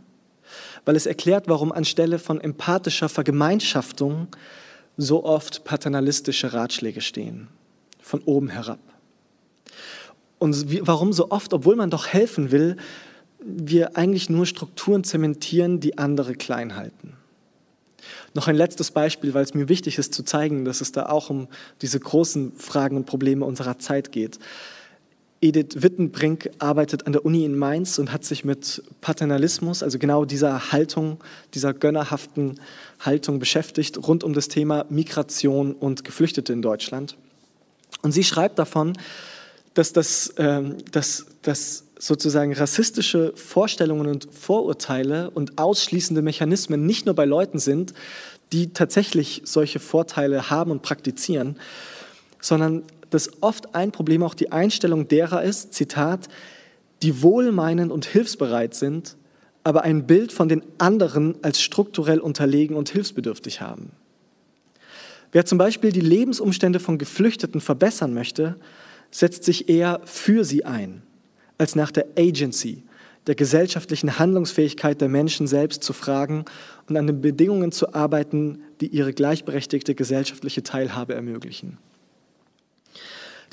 Weil 0.86 0.96
es 0.96 1.06
erklärt, 1.06 1.50
warum 1.50 1.74
anstelle 1.74 2.18
von 2.18 2.40
empathischer 2.40 3.10
Vergemeinschaftung 3.10 4.28
so 4.96 5.26
oft 5.26 5.66
paternalistische 5.66 6.54
Ratschläge 6.54 7.02
stehen, 7.02 7.50
von 8.00 8.22
oben 8.22 8.48
herab. 8.48 8.80
Und 10.40 10.88
warum 10.88 11.12
so 11.12 11.30
oft, 11.30 11.54
obwohl 11.54 11.76
man 11.76 11.90
doch 11.90 12.08
helfen 12.08 12.52
will, 12.52 12.78
wir 13.40 13.98
eigentlich 13.98 14.30
nur 14.30 14.46
Strukturen 14.46 15.04
zementieren, 15.04 15.82
die 15.82 15.98
andere 15.98 16.36
klein 16.36 16.78
halten. 16.78 17.18
Noch 18.38 18.48
ein 18.48 18.56
letztes 18.56 18.92
Beispiel, 18.92 19.34
weil 19.34 19.44
es 19.44 19.56
mir 19.56 19.68
wichtig 19.68 19.98
ist 19.98 20.14
zu 20.14 20.22
zeigen, 20.22 20.64
dass 20.64 20.80
es 20.80 20.92
da 20.92 21.08
auch 21.08 21.32
um 21.32 21.48
diese 21.82 22.00
großen 22.00 22.52
Fragen 22.52 22.96
und 22.96 23.08
Probleme 23.08 23.44
unserer 23.44 23.80
Zeit 23.80 24.12
geht. 24.12 24.38
Edith 25.42 25.82
Wittenbrink 25.82 26.52
arbeitet 26.60 27.08
an 27.08 27.14
der 27.14 27.26
Uni 27.26 27.46
in 27.46 27.58
Mainz 27.58 27.98
und 27.98 28.14
hat 28.14 28.24
sich 28.24 28.46
mit 28.46 28.84
Paternalismus, 29.02 29.82
also 29.82 29.98
genau 29.98 30.24
dieser 30.24 30.72
Haltung, 30.72 31.18
dieser 31.56 31.74
gönnerhaften 31.74 32.60
Haltung 33.00 33.40
beschäftigt, 33.40 34.08
rund 34.08 34.24
um 34.24 34.34
das 34.34 34.50
Thema 34.50 34.86
Migration 34.90 35.74
und 35.74 36.04
Geflüchtete 36.04 36.54
in 36.54 36.62
Deutschland. 36.62 37.18
Und 38.04 38.12
sie 38.12 38.24
schreibt 38.24 38.60
davon, 38.60 38.94
dass 39.74 39.94
das, 39.94 40.36
ähm, 40.38 40.76
dass, 40.92 41.26
dass 41.42 41.86
sozusagen 42.00 42.54
rassistische 42.54 43.34
Vorstellungen 43.36 44.08
und 44.08 44.28
Vorurteile 44.32 45.30
und 45.32 45.58
ausschließende 45.58 46.22
Mechanismen 46.22 46.86
nicht 46.86 47.06
nur 47.06 47.16
bei 47.16 47.26
Leuten 47.26 47.60
sind, 47.60 47.94
die 48.52 48.74
tatsächlich 48.74 49.42
solche 49.46 49.80
Vorteile 49.80 50.50
haben 50.50 50.72
und 50.72 50.82
praktizieren, 50.82 51.58
sondern 52.40 52.84
dass 53.10 53.42
oft 53.42 53.76
ein 53.76 53.92
Problem 53.92 54.24
auch 54.24 54.34
die 54.34 54.52
Einstellung 54.52 55.08
derer 55.08 55.44
ist, 55.44 55.74
Zitat, 55.74 56.28
die 57.02 57.22
wohlmeinend 57.22 57.92
und 57.92 58.06
hilfsbereit 58.06 58.74
sind, 58.74 59.16
aber 59.64 59.84
ein 59.84 60.08
Bild 60.08 60.32
von 60.32 60.50
den 60.50 60.64
anderen 60.78 61.36
als 61.44 61.62
strukturell 61.62 62.20
unterlegen 62.20 62.76
und 62.76 62.90
hilfsbedürftig 62.90 63.62
haben. 63.62 63.92
Wer 65.32 65.46
zum 65.46 65.58
Beispiel 65.58 65.92
die 65.92 66.02
Lebensumstände 66.02 66.80
von 66.80 66.98
Geflüchteten 66.98 67.60
verbessern 67.60 68.14
möchte, 68.14 68.56
setzt 69.12 69.44
sich 69.44 69.68
eher 69.68 70.02
für 70.06 70.46
sie 70.46 70.64
ein 70.64 71.04
als 71.58 71.76
nach 71.76 71.92
der 71.92 72.06
Agency, 72.18 72.84
der 73.28 73.36
gesellschaftlichen 73.36 74.20
Handlungsfähigkeit 74.20 75.02
der 75.02 75.10
Menschen 75.10 75.48
selbst 75.48 75.84
zu 75.84 75.94
fragen 75.94 76.46
und 76.88 76.96
an 76.98 77.08
den 77.08 77.22
Bedingungen 77.22 77.72
zu 77.72 77.94
arbeiten, 77.94 78.62
die 78.80 78.88
ihre 78.88 79.14
gleichberechtigte 79.14 79.96
gesellschaftliche 79.96 80.64
Teilhabe 80.64 81.14
ermöglichen. 81.14 81.78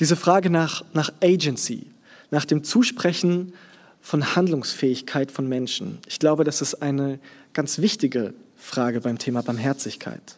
Diese 0.00 0.16
Frage 0.16 0.50
nach, 0.50 0.84
nach 0.92 1.12
Agency, 1.22 1.86
nach 2.30 2.44
dem 2.44 2.64
Zusprechen 2.64 3.52
von 4.00 4.36
Handlungsfähigkeit 4.36 5.30
von 5.30 5.48
Menschen, 5.48 5.98
ich 6.06 6.18
glaube, 6.18 6.44
das 6.44 6.62
ist 6.62 6.82
eine 6.82 7.18
ganz 7.52 7.78
wichtige 7.78 8.34
Frage 8.56 9.00
beim 9.00 9.18
Thema 9.18 9.42
Barmherzigkeit. 9.42 10.36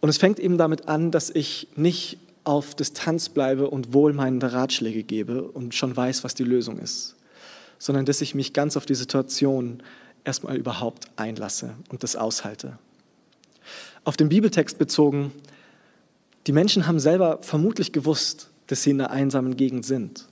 Und 0.00 0.08
es 0.08 0.18
fängt 0.18 0.38
eben 0.38 0.58
damit 0.58 0.88
an, 0.88 1.10
dass 1.10 1.30
ich 1.30 1.68
nicht 1.74 2.18
auf 2.46 2.76
Distanz 2.76 3.28
bleibe 3.28 3.68
und 3.68 3.92
wohlmeinende 3.92 4.52
Ratschläge 4.52 5.02
gebe 5.02 5.42
und 5.42 5.74
schon 5.74 5.96
weiß, 5.96 6.22
was 6.22 6.34
die 6.34 6.44
Lösung 6.44 6.78
ist, 6.78 7.16
sondern 7.78 8.06
dass 8.06 8.20
ich 8.20 8.36
mich 8.36 8.52
ganz 8.52 8.76
auf 8.76 8.86
die 8.86 8.94
Situation 8.94 9.82
erstmal 10.24 10.56
überhaupt 10.56 11.08
einlasse 11.16 11.74
und 11.88 12.04
das 12.04 12.14
aushalte. 12.14 12.78
Auf 14.04 14.16
den 14.16 14.28
Bibeltext 14.28 14.78
bezogen, 14.78 15.32
die 16.46 16.52
Menschen 16.52 16.86
haben 16.86 17.00
selber 17.00 17.38
vermutlich 17.42 17.92
gewusst, 17.92 18.50
dass 18.68 18.84
sie 18.84 18.90
in 18.90 19.00
einer 19.00 19.10
einsamen 19.10 19.56
Gegend 19.56 19.84
sind. 19.84 20.28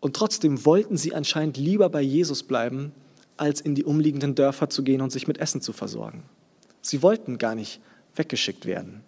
Und 0.00 0.16
trotzdem 0.16 0.64
wollten 0.64 0.96
sie 0.96 1.14
anscheinend 1.14 1.58
lieber 1.58 1.90
bei 1.90 2.00
Jesus 2.00 2.44
bleiben, 2.44 2.92
als 3.36 3.60
in 3.60 3.74
die 3.74 3.84
umliegenden 3.84 4.34
Dörfer 4.34 4.70
zu 4.70 4.82
gehen 4.82 5.02
und 5.02 5.12
sich 5.12 5.28
mit 5.28 5.36
Essen 5.36 5.60
zu 5.60 5.74
versorgen. 5.74 6.22
Sie 6.80 7.02
wollten 7.02 7.36
gar 7.36 7.54
nicht 7.54 7.80
weggeschickt 8.14 8.64
werden. 8.64 9.02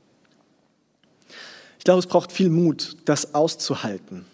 Ich 1.78 1.84
glaube, 1.84 2.00
es 2.00 2.06
braucht 2.06 2.32
viel 2.32 2.50
Mut, 2.50 2.96
das 3.04 3.34
auszuhalten. 3.34 4.24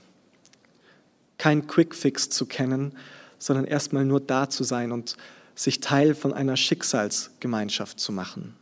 Kein 1.38 1.66
Quickfix 1.66 2.30
zu 2.30 2.46
kennen, 2.46 2.96
sondern 3.38 3.66
erstmal 3.66 4.04
nur 4.04 4.20
da 4.20 4.48
zu 4.48 4.64
sein 4.64 4.92
und 4.92 5.16
sich 5.54 5.80
Teil 5.80 6.14
von 6.14 6.32
einer 6.32 6.56
Schicksalsgemeinschaft 6.56 8.00
zu 8.00 8.12
machen. 8.12 8.56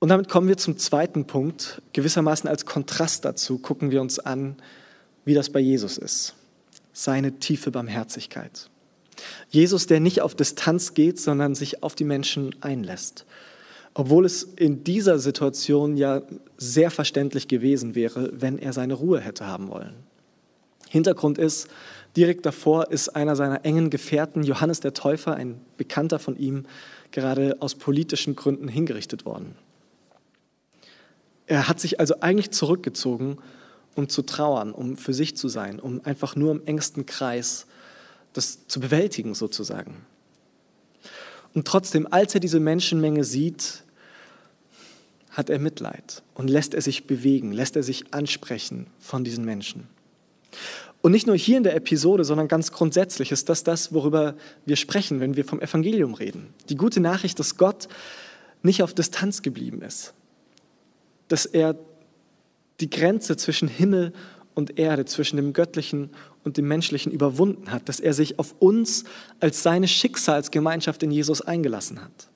Und 0.00 0.10
damit 0.10 0.28
kommen 0.28 0.48
wir 0.48 0.56
zum 0.56 0.78
zweiten 0.78 1.26
Punkt. 1.26 1.82
Gewissermaßen 1.92 2.48
als 2.48 2.66
Kontrast 2.66 3.24
dazu 3.24 3.58
gucken 3.58 3.90
wir 3.90 4.00
uns 4.00 4.18
an, 4.18 4.56
wie 5.24 5.34
das 5.34 5.50
bei 5.50 5.60
Jesus 5.60 5.98
ist. 5.98 6.34
Seine 6.92 7.38
tiefe 7.38 7.70
Barmherzigkeit. 7.70 8.70
Jesus, 9.50 9.86
der 9.86 9.98
nicht 9.98 10.20
auf 10.20 10.34
Distanz 10.34 10.94
geht, 10.94 11.20
sondern 11.20 11.54
sich 11.54 11.82
auf 11.82 11.94
die 11.96 12.04
Menschen 12.04 12.54
einlässt. 12.62 13.24
Obwohl 13.94 14.24
es 14.24 14.42
in 14.42 14.84
dieser 14.84 15.18
Situation 15.18 15.96
ja 15.96 16.22
sehr 16.56 16.90
verständlich 16.90 17.48
gewesen 17.48 17.94
wäre, 17.94 18.30
wenn 18.32 18.58
er 18.58 18.72
seine 18.72 18.94
Ruhe 18.94 19.20
hätte 19.20 19.46
haben 19.46 19.68
wollen. 19.68 19.94
Hintergrund 20.88 21.38
ist, 21.38 21.68
direkt 22.16 22.46
davor 22.46 22.90
ist 22.90 23.10
einer 23.10 23.36
seiner 23.36 23.64
engen 23.64 23.90
Gefährten, 23.90 24.42
Johannes 24.42 24.80
der 24.80 24.94
Täufer, 24.94 25.34
ein 25.34 25.60
Bekannter 25.76 26.18
von 26.18 26.36
ihm, 26.36 26.64
gerade 27.10 27.56
aus 27.60 27.74
politischen 27.74 28.36
Gründen 28.36 28.68
hingerichtet 28.68 29.24
worden. 29.24 29.54
Er 31.46 31.68
hat 31.68 31.80
sich 31.80 31.98
also 31.98 32.20
eigentlich 32.20 32.50
zurückgezogen, 32.50 33.38
um 33.94 34.08
zu 34.08 34.22
trauern, 34.22 34.72
um 34.72 34.96
für 34.96 35.14
sich 35.14 35.36
zu 35.36 35.48
sein, 35.48 35.80
um 35.80 36.00
einfach 36.04 36.36
nur 36.36 36.52
im 36.52 36.64
engsten 36.66 37.06
Kreis 37.06 37.66
das 38.32 38.68
zu 38.68 38.80
bewältigen 38.80 39.34
sozusagen. 39.34 40.06
Und 41.58 41.66
trotzdem, 41.66 42.06
als 42.08 42.34
er 42.34 42.38
diese 42.38 42.60
Menschenmenge 42.60 43.24
sieht, 43.24 43.82
hat 45.32 45.50
er 45.50 45.58
Mitleid 45.58 46.22
und 46.34 46.48
lässt 46.48 46.72
er 46.72 46.82
sich 46.82 47.08
bewegen, 47.08 47.50
lässt 47.50 47.74
er 47.74 47.82
sich 47.82 48.14
ansprechen 48.14 48.86
von 49.00 49.24
diesen 49.24 49.44
Menschen. 49.44 49.88
Und 51.02 51.10
nicht 51.10 51.26
nur 51.26 51.34
hier 51.36 51.56
in 51.56 51.64
der 51.64 51.74
Episode, 51.74 52.22
sondern 52.22 52.46
ganz 52.46 52.70
grundsätzlich 52.70 53.32
ist 53.32 53.48
das 53.48 53.64
das, 53.64 53.92
worüber 53.92 54.36
wir 54.66 54.76
sprechen, 54.76 55.18
wenn 55.18 55.34
wir 55.34 55.44
vom 55.44 55.60
Evangelium 55.60 56.14
reden. 56.14 56.54
Die 56.68 56.76
gute 56.76 57.00
Nachricht, 57.00 57.40
dass 57.40 57.56
Gott 57.56 57.88
nicht 58.62 58.84
auf 58.84 58.94
Distanz 58.94 59.42
geblieben 59.42 59.82
ist, 59.82 60.14
dass 61.26 61.44
er 61.44 61.74
die 62.78 62.88
Grenze 62.88 63.36
zwischen 63.36 63.66
Himmel 63.66 64.12
und 64.54 64.78
Erde, 64.78 65.06
zwischen 65.06 65.38
dem 65.38 65.52
Göttlichen 65.54 66.10
und 66.48 66.56
dem 66.56 66.66
Menschlichen 66.66 67.12
überwunden 67.12 67.70
hat, 67.70 67.90
dass 67.90 68.00
er 68.00 68.14
sich 68.14 68.38
auf 68.38 68.54
uns 68.58 69.04
als 69.38 69.62
seine 69.62 69.86
Schicksalsgemeinschaft 69.86 71.02
in 71.02 71.10
Jesus 71.10 71.42
eingelassen 71.42 72.02
hat. 72.02 72.30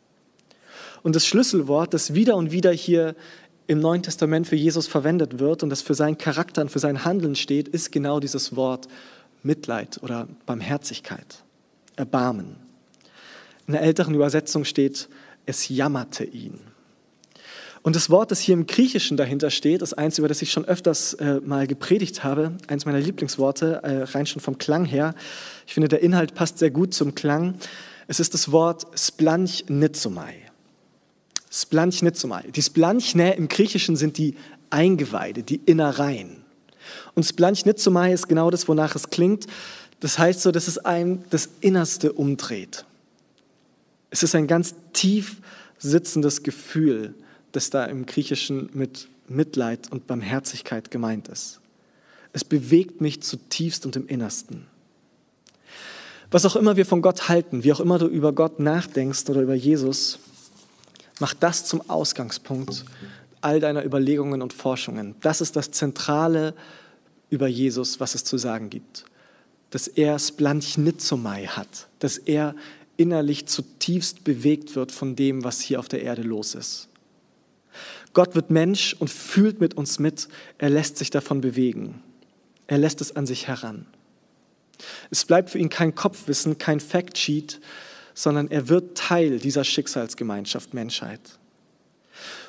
Und 1.03 1.17
das 1.17 1.27
Schlüsselwort, 1.27 1.95
das 1.95 2.13
wieder 2.13 2.37
und 2.37 2.53
wieder 2.53 2.73
hier 2.73 3.17
im 3.69 3.81
Neuen 3.81 4.03
Testament 4.03 4.47
für 4.47 4.57
Jesus 4.57 4.87
verwendet 4.87 5.39
wird 5.39 5.63
und 5.63 5.71
das 5.71 5.81
für 5.81 5.95
seinen 5.95 6.19
Charakter 6.19 6.61
und 6.61 6.71
für 6.71 6.79
sein 6.79 7.07
Handeln 7.07 7.37
steht, 7.37 7.69
ist 7.69 7.91
genau 7.91 8.21
dieses 8.21 8.55
Wort 8.55 8.87
Mitleid 9.43 9.99
oder 10.03 10.29
Barmherzigkeit, 10.45 11.43
Erbarmen. 11.97 12.57
In 13.67 13.73
der 13.73 13.83
älteren 13.83 14.15
Übersetzung 14.15 14.67
steht, 14.67 15.09
es 15.47 15.71
jammerte 15.71 16.25
ihn. 16.25 16.61
Und 17.83 17.97
das 17.97 18.11
Wort, 18.11 18.31
das 18.31 18.41
hier 18.41 18.55
im 18.55 18.67
Griechischen 18.67 19.17
dahinter 19.17 19.51
steht, 19.51 19.83
ist 19.83 19.95
eins, 19.95 20.19
über 20.19 20.29
das 20.29 20.41
ich 20.41 20.53
schon 20.53 20.65
öfters 20.65 21.15
äh, 21.15 21.41
mal 21.41 21.67
gepredigt 21.67 22.23
habe, 22.23 22.53
eins 22.69 22.85
meiner 22.85 23.01
Lieblingsworte, 23.01 23.81
äh, 23.83 24.03
rein 24.05 24.27
schon 24.27 24.41
vom 24.41 24.57
Klang 24.57 24.85
her. 24.85 25.15
Ich 25.67 25.75
finde, 25.75 25.89
der 25.89 26.01
Inhalt 26.01 26.35
passt 26.35 26.59
sehr 26.59 26.71
gut 26.71 26.95
zum 26.95 27.17
Klang. 27.17 27.55
Es 28.07 28.21
ist 28.21 28.35
das 28.35 28.53
Wort 28.53 28.87
splanchnitzomai. 28.95 30.35
Splanchnitzomai. 31.51 32.45
Die 32.55 32.63
Splanchne 32.63 33.35
im 33.35 33.49
Griechischen 33.49 33.97
sind 33.97 34.17
die 34.17 34.37
Eingeweide, 34.71 35.43
die 35.43 35.57
Innereien. 35.57 36.45
Und 37.15 37.25
Splanchnitzomai 37.25 38.13
ist 38.13 38.29
genau 38.29 38.51
das, 38.51 38.69
wonach 38.69 38.95
es 38.95 39.11
klingt. 39.11 39.47
Das 40.01 40.19
heißt 40.19 40.41
so, 40.41 40.53
dass 40.53 40.69
es 40.69 40.79
einem 40.79 41.25
das 41.31 41.49
Innerste 41.61 42.13
umdreht. 42.13 42.85
Es 44.11 44.23
ist 44.23 44.35
ein 44.35 44.47
ganz 44.47 44.75
tief 44.93 45.41
sitzendes 45.79 46.43
Gefühl, 46.43 47.15
das 47.53 47.71
da 47.71 47.85
im 47.85 48.07
Griechischen 48.07 48.71
mit 48.73 49.09
Mitleid 49.29 49.91
und 49.91 50.07
Barmherzigkeit 50.07 50.91
gemeint 50.91 51.29
ist. 51.29 51.61
Es 52.33 52.45
bewegt 52.45 53.01
mich 53.01 53.23
zutiefst 53.23 53.87
und 53.87 53.97
im 53.97 54.07
Innersten. 54.07 54.67
Was 56.31 56.47
auch 56.47 56.57
immer 56.57 56.77
wir 56.77 56.87
von 56.87 57.03
Gott 57.03 57.29
halten, 57.29 57.63
wie 57.63 57.73
auch 57.73 57.81
immer 57.81 57.99
du 57.99 58.07
über 58.07 58.33
Gott 58.33 58.59
nachdenkst 58.59 59.29
oder 59.29 59.43
über 59.43 59.55
Jesus, 59.55 60.19
mach 61.21 61.35
das 61.35 61.67
zum 61.67 61.89
Ausgangspunkt 61.91 62.85
all 63.43 63.61
deiner 63.61 63.85
Überlegungen 63.85 64.41
und 64.41 64.55
Forschungen. 64.55 65.15
Das 65.21 65.41
ist 65.41 65.57
das 65.57 65.73
Zentrale 65.73 66.55
über 67.29 67.49
Jesus, 67.49 68.01
was 68.01 68.15
es 68.15 68.25
zu 68.25 68.39
sagen 68.39 68.71
gibt. 68.71 69.05
Dass 69.71 69.89
er 69.89 70.19
Splanchnitzomai 70.19 71.47
hat, 71.47 71.89
dass 71.99 72.17
er 72.17 72.55
innerlich 72.97 73.47
zutiefst 73.47 74.25
bewegt 74.25 74.75
wird 74.75 74.93
von 74.93 75.17
dem, 75.17 75.45
was 75.45 75.61
hier 75.61 75.81
auf 75.81 75.89
der 75.89 76.03
Erde 76.03 76.23
los 76.23 76.55
ist. 76.55 76.89
Gott 78.13 78.35
wird 78.35 78.51
Mensch 78.51 78.95
und 78.99 79.09
fühlt 79.09 79.61
mit 79.61 79.75
uns 79.75 79.99
mit. 79.99 80.29
Er 80.59 80.71
lässt 80.71 80.99
sich 80.99 81.11
davon 81.11 81.41
bewegen. 81.41 82.03
Er 82.67 82.79
lässt 82.79 83.01
es 83.01 83.17
an 83.17 83.27
sich 83.27 83.49
heran. 83.49 83.87
Es 85.11 85.25
bleibt 85.25 85.51
für 85.51 85.59
ihn 85.59 85.69
kein 85.69 85.95
Kopfwissen, 85.95 86.59
kein 86.59 86.81
Factsheet, 86.81 87.61
sondern 88.15 88.51
er 88.51 88.69
wird 88.69 88.97
Teil 88.97 89.39
dieser 89.39 89.65
Schicksalsgemeinschaft 89.65 90.75
Menschheit. 90.75 91.21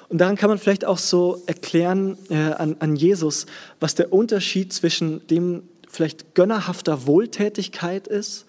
Und 0.10 0.20
daran 0.20 0.36
kann 0.36 0.50
man 0.50 0.58
vielleicht 0.58 0.86
auch 0.86 0.98
so 0.98 1.42
erklären 1.46 2.18
äh, 2.30 2.36
an, 2.36 2.76
an 2.80 2.96
Jesus, 2.96 3.46
was 3.80 3.96
der 3.96 4.12
Unterschied 4.12 4.74
zwischen 4.74 5.26
dem 5.28 5.64
vielleicht 5.88 6.36
gönnerhafter 6.36 7.06
Wohltätigkeit 7.08 8.08
ist 8.08 8.46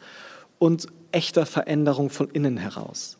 und 0.59 0.88
echter 1.12 1.46
Veränderung 1.46 2.11
von 2.11 2.29
innen 2.31 2.57
heraus. 2.57 3.18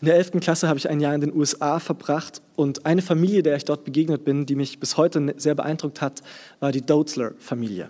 In 0.00 0.06
der 0.06 0.16
11. 0.16 0.32
Klasse 0.40 0.68
habe 0.68 0.78
ich 0.78 0.90
ein 0.90 1.00
Jahr 1.00 1.14
in 1.14 1.22
den 1.22 1.34
USA 1.34 1.78
verbracht 1.78 2.42
und 2.54 2.84
eine 2.84 3.00
Familie, 3.00 3.42
der 3.42 3.56
ich 3.56 3.64
dort 3.64 3.84
begegnet 3.84 4.24
bin, 4.24 4.44
die 4.44 4.54
mich 4.54 4.78
bis 4.78 4.98
heute 4.98 5.20
ne, 5.20 5.34
sehr 5.38 5.54
beeindruckt 5.54 6.02
hat, 6.02 6.22
war 6.60 6.70
die 6.70 6.82
Dotzler-Familie. 6.82 7.88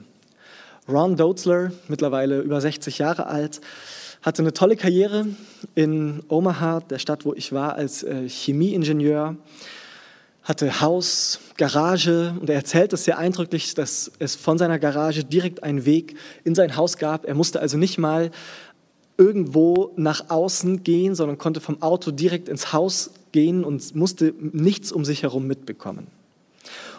Ron 0.89 1.17
Dotzler, 1.17 1.73
mittlerweile 1.89 2.41
über 2.43 2.61
60 2.61 2.99
Jahre 2.99 3.27
alt, 3.27 3.61
hatte 4.23 4.43
eine 4.43 4.53
tolle 4.53 4.77
Karriere 4.77 5.27
in 5.75 6.23
Omaha, 6.29 6.79
der 6.81 7.01
Stadt, 7.01 7.25
wo 7.25 7.35
ich 7.35 7.53
war, 7.53 7.75
als 7.75 8.05
äh, 8.05 8.29
Chemieingenieur, 8.29 9.37
hatte 10.45 10.81
Haus, 10.81 11.41
Garage 11.57 12.37
und 12.41 12.49
er 12.49 12.55
erzählt 12.55 12.93
es 12.93 13.05
sehr 13.05 13.19
eindrücklich, 13.19 13.75
dass 13.75 14.13
es 14.21 14.37
von 14.37 14.59
seiner 14.59 14.79
Garage 14.79 15.25
direkt 15.25 15.65
einen 15.65 15.85
Weg 15.87 16.17
in 16.45 16.55
sein 16.55 16.77
Haus 16.77 16.99
gab. 16.99 17.25
Er 17.25 17.35
musste 17.35 17.59
also 17.59 17.77
nicht 17.77 17.99
mal 17.99 18.31
irgendwo 19.19 19.93
nach 19.97 20.31
außen 20.31 20.83
gehen, 20.83 21.15
sondern 21.15 21.39
konnte 21.39 21.61
vom 21.61 21.83
Auto 21.83 22.11
direkt 22.11 22.49
ins 22.49 22.73
Haus 22.73 23.11
gehen 23.33 23.65
und 23.65 23.95
musste 23.95 24.35
nichts 24.39 24.93
um 24.93 25.05
sich 25.05 25.23
herum 25.23 25.47
mitbekommen. 25.47 26.09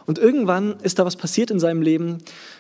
Und 0.05 0.17
irgendwann 0.17 0.79
ist 0.79 0.99
da 0.99 1.05
was 1.05 1.17
passiert 1.17 1.51
in 1.51 1.59
seinem 1.59 1.81
Leben, 1.81 2.19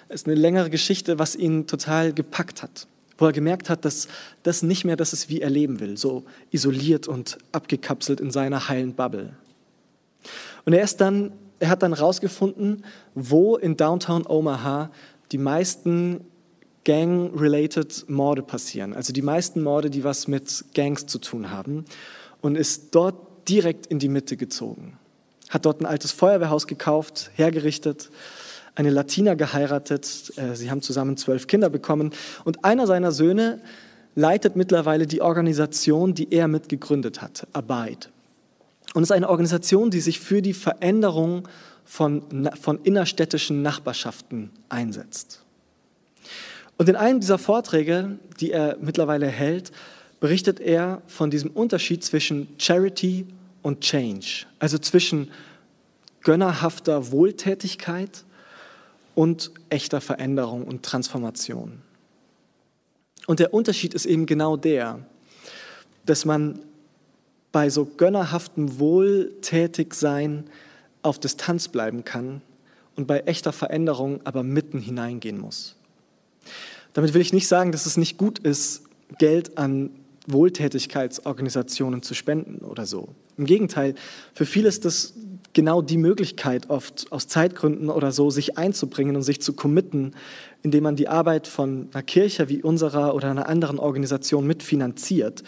ist 0.09 0.27
eine 0.27 0.35
längere 0.35 0.69
Geschichte, 0.69 1.17
was 1.17 1.35
ihn 1.35 1.65
total 1.65 2.13
gepackt 2.13 2.61
hat, 2.61 2.87
wo 3.17 3.25
er 3.25 3.31
gemerkt 3.31 3.69
hat, 3.69 3.85
dass 3.85 4.07
das 4.43 4.63
nicht 4.63 4.83
mehr 4.83 4.97
das 4.97 5.13
ist, 5.13 5.29
wie 5.29 5.41
er 5.41 5.49
leben 5.49 5.79
will, 5.79 5.97
so 5.97 6.25
isoliert 6.51 7.07
und 7.07 7.37
abgekapselt 7.53 8.19
in 8.19 8.31
seiner 8.31 8.67
heilen 8.67 8.93
Bubble. 8.93 9.33
Und 10.65 10.73
er 10.73 10.83
ist 10.83 10.99
dann, 10.99 11.31
er 11.59 11.69
hat 11.69 11.83
dann 11.83 11.95
herausgefunden, 11.95 12.83
wo 13.15 13.55
in 13.55 13.77
Downtown 13.77 14.25
Omaha 14.27 14.91
die 15.31 15.37
meisten 15.37 16.21
Gang-related 16.87 18.05
Morde 18.07 18.41
passieren. 18.41 18.93
Also 18.93 19.11
die 19.11 19.21
meisten 19.21 19.61
Morde, 19.61 19.89
die 19.89 20.05
was 20.05 20.29
mit 20.29 20.63
Gangs 20.73 21.05
zu 21.05 21.19
tun 21.19 21.51
haben. 21.51 21.83
Und 22.39 22.55
ist 22.55 22.95
dort 22.95 23.49
direkt 23.49 23.87
in 23.87 23.99
die 23.99 24.07
Mitte 24.07 24.37
gezogen. 24.37 24.97
Hat 25.49 25.65
dort 25.65 25.81
ein 25.81 25.85
altes 25.85 26.13
Feuerwehrhaus 26.13 26.65
gekauft, 26.65 27.29
hergerichtet, 27.35 28.09
eine 28.75 28.89
Latina 28.89 29.33
geheiratet. 29.33 30.31
Äh, 30.37 30.55
sie 30.55 30.71
haben 30.71 30.81
zusammen 30.81 31.17
zwölf 31.17 31.47
Kinder 31.47 31.69
bekommen. 31.69 32.11
Und 32.45 32.63
einer 32.63 32.87
seiner 32.87 33.11
Söhne 33.11 33.59
leitet 34.15 34.55
mittlerweile 34.55 35.07
die 35.07 35.21
Organisation, 35.21 36.13
die 36.13 36.31
er 36.31 36.47
mitgegründet 36.47 37.21
hat, 37.21 37.47
Abide. 37.51 38.07
Und 38.93 39.03
es 39.03 39.09
ist 39.09 39.15
eine 39.15 39.27
Organisation, 39.27 39.91
die 39.91 39.99
sich 39.99 40.21
für 40.21 40.41
die 40.41 40.53
Veränderung 40.53 41.49
von, 41.83 42.49
von 42.61 42.79
innerstädtischen 42.83 43.61
Nachbarschaften 43.61 44.51
einsetzt. 44.69 45.43
Und 46.77 46.89
in 46.89 46.95
einem 46.95 47.19
dieser 47.19 47.37
Vorträge, 47.37 48.19
die 48.39 48.51
er 48.51 48.77
mittlerweile 48.79 49.27
hält, 49.27 49.71
berichtet 50.19 50.59
er 50.59 51.01
von 51.07 51.29
diesem 51.29 51.51
Unterschied 51.51 52.03
zwischen 52.03 52.47
Charity 52.57 53.25
und 53.61 53.81
Change, 53.81 54.45
also 54.59 54.77
zwischen 54.77 55.31
gönnerhafter 56.21 57.11
Wohltätigkeit 57.11 58.23
und 59.15 59.51
echter 59.69 60.01
Veränderung 60.01 60.65
und 60.65 60.83
Transformation. 60.83 61.81
Und 63.25 63.39
der 63.39 63.53
Unterschied 63.53 63.93
ist 63.93 64.05
eben 64.05 64.25
genau 64.25 64.57
der, 64.57 64.99
dass 66.05 66.25
man 66.25 66.59
bei 67.51 67.69
so 67.69 67.85
gönnerhaftem 67.85 68.77
Wohltätigsein 68.79 70.45
auf 71.01 71.19
Distanz 71.19 71.67
bleiben 71.69 72.03
kann 72.03 72.41
und 72.95 73.07
bei 73.07 73.21
echter 73.21 73.53
Veränderung 73.53 74.21
aber 74.25 74.43
mitten 74.43 74.79
hineingehen 74.79 75.39
muss. 75.39 75.76
Damit 76.93 77.13
will 77.13 77.21
ich 77.21 77.33
nicht 77.33 77.47
sagen, 77.47 77.71
dass 77.71 77.85
es 77.85 77.97
nicht 77.97 78.17
gut 78.17 78.39
ist, 78.39 78.83
Geld 79.17 79.57
an 79.57 79.91
Wohltätigkeitsorganisationen 80.27 82.01
zu 82.01 82.13
spenden 82.13 82.65
oder 82.65 82.85
so. 82.85 83.09
Im 83.37 83.45
Gegenteil, 83.45 83.95
für 84.33 84.45
viele 84.45 84.67
ist 84.67 84.83
das 84.83 85.13
genau 85.53 85.81
die 85.81 85.97
Möglichkeit, 85.97 86.69
oft 86.69 87.11
aus 87.11 87.27
Zeitgründen 87.27 87.89
oder 87.89 88.11
so, 88.11 88.29
sich 88.29 88.57
einzubringen 88.57 89.15
und 89.15 89.23
sich 89.23 89.41
zu 89.41 89.53
committen, 89.53 90.13
indem 90.61 90.83
man 90.83 90.95
die 90.95 91.07
Arbeit 91.07 91.47
von 91.47 91.89
einer 91.93 92.03
Kirche 92.03 92.49
wie 92.49 92.61
unserer 92.61 93.15
oder 93.15 93.31
einer 93.31 93.47
anderen 93.47 93.79
Organisation 93.79 94.45
mitfinanziert. 94.45 95.43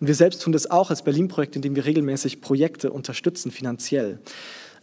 Und 0.00 0.06
wir 0.06 0.14
selbst 0.14 0.42
tun 0.42 0.52
das 0.52 0.70
auch 0.70 0.90
als 0.90 1.02
Berlin-Projekt, 1.02 1.56
indem 1.56 1.76
wir 1.76 1.84
regelmäßig 1.84 2.40
Projekte 2.40 2.90
unterstützen, 2.90 3.50
finanziell. 3.50 4.18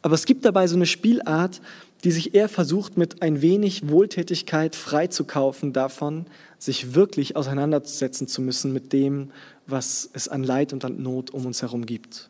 Aber 0.02 0.16
es 0.16 0.26
gibt 0.26 0.46
dabei 0.46 0.68
so 0.68 0.76
eine 0.76 0.86
Spielart, 0.86 1.62
die 2.04 2.12
sich 2.12 2.34
eher 2.34 2.50
versucht, 2.50 2.98
mit 2.98 3.22
ein 3.22 3.42
wenig 3.42 3.90
Wohltätigkeit 3.90 4.76
freizukaufen 4.76 5.72
davon, 5.74 6.26
sich 6.58 6.96
wirklich 6.96 7.36
auseinandersetzen 7.36 8.28
zu 8.28 8.42
müssen 8.42 8.74
mit 8.74 8.92
dem, 8.94 9.32
was 9.68 10.10
es 10.14 10.28
an 10.28 10.44
Leid 10.44 10.74
und 10.74 10.84
an 10.84 11.02
Not 11.02 11.30
um 11.32 11.46
uns 11.46 11.62
herum 11.62 11.86
gibt. 11.86 12.30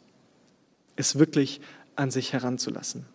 Es 0.96 1.18
wirklich 1.18 1.62
an 1.96 2.12
sich 2.12 2.34
heranzulassen. 2.34 3.06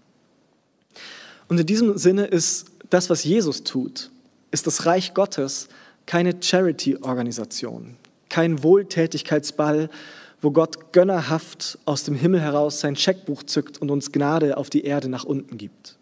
Und 1.49 1.61
in 1.61 1.67
diesem 1.67 1.97
Sinne 1.99 2.27
ist 2.27 2.67
das, 2.91 3.11
was 3.11 3.25
Jesus 3.25 3.63
tut, 3.63 4.11
ist 4.51 4.67
das 4.67 4.87
Reich 4.87 5.15
Gottes 5.15 5.69
keine 6.07 6.35
Charity-Organisation, 6.41 7.97
kein 8.29 8.63
Wohltätigkeitsball, 8.63 9.91
wo 10.41 10.51
Gott 10.51 10.93
gönnerhaft 10.93 11.79
aus 11.85 12.05
dem 12.05 12.15
Himmel 12.15 12.41
heraus 12.41 12.81
sein 12.81 12.97
Scheckbuch 12.97 13.43
zückt 13.43 13.79
und 13.79 13.91
uns 13.91 14.13
Gnade 14.13 14.57
auf 14.57 14.71
die 14.71 14.85
Erde 14.85 15.09
nach 15.09 15.25
unten 15.25 15.59
gibt, 15.59 15.96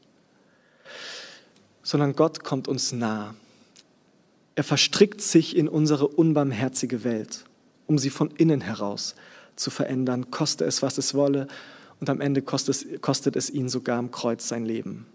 sondern 1.84 2.16
Gott 2.16 2.42
kommt 2.42 2.66
uns 2.66 2.90
nah. 2.90 3.34
Er 4.56 4.64
verstrickt 4.64 5.20
sich 5.20 5.56
in 5.56 5.68
unsere 5.68 6.08
unbarmherzige 6.08 7.04
Welt, 7.04 7.44
um 7.86 7.98
sie 7.98 8.10
von 8.10 8.30
innen 8.32 8.60
heraus 8.60 9.14
zu 9.54 9.70
verändern, 9.70 10.32
koste 10.32 10.64
es, 10.64 10.82
was 10.82 10.98
es 10.98 11.14
wolle, 11.14 11.46
und 12.00 12.10
am 12.10 12.20
Ende 12.20 12.42
kostet 12.42 12.74
es, 12.74 13.00
kostet 13.00 13.36
es 13.36 13.50
ihn 13.50 13.68
sogar 13.68 13.98
am 13.98 14.10
Kreuz 14.10 14.48
sein 14.48 14.64
Leben. 14.64 15.06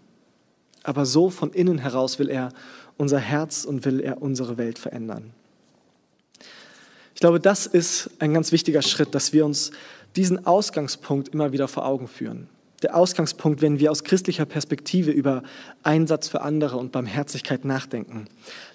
Aber 0.82 1.04
so 1.04 1.28
von 1.28 1.52
innen 1.52 1.78
heraus 1.78 2.18
will 2.18 2.30
er 2.30 2.52
unser 2.96 3.18
Herz 3.18 3.64
und 3.64 3.84
will 3.84 4.00
er 4.00 4.22
unsere 4.22 4.56
Welt 4.56 4.78
verändern. 4.78 5.32
Ich 7.14 7.20
glaube, 7.20 7.38
das 7.38 7.66
ist 7.66 8.10
ein 8.18 8.32
ganz 8.32 8.50
wichtiger 8.50 8.80
Schritt, 8.80 9.14
dass 9.14 9.34
wir 9.34 9.44
uns 9.44 9.72
diesen 10.16 10.46
Ausgangspunkt 10.46 11.28
immer 11.28 11.52
wieder 11.52 11.68
vor 11.68 11.84
Augen 11.84 12.08
führen. 12.08 12.48
Der 12.82 12.96
Ausgangspunkt, 12.96 13.60
wenn 13.60 13.78
wir 13.78 13.90
aus 13.90 14.04
christlicher 14.04 14.46
Perspektive 14.46 15.10
über 15.10 15.42
Einsatz 15.82 16.28
für 16.28 16.40
andere 16.40 16.78
und 16.78 16.92
Barmherzigkeit 16.92 17.64
nachdenken, 17.64 18.26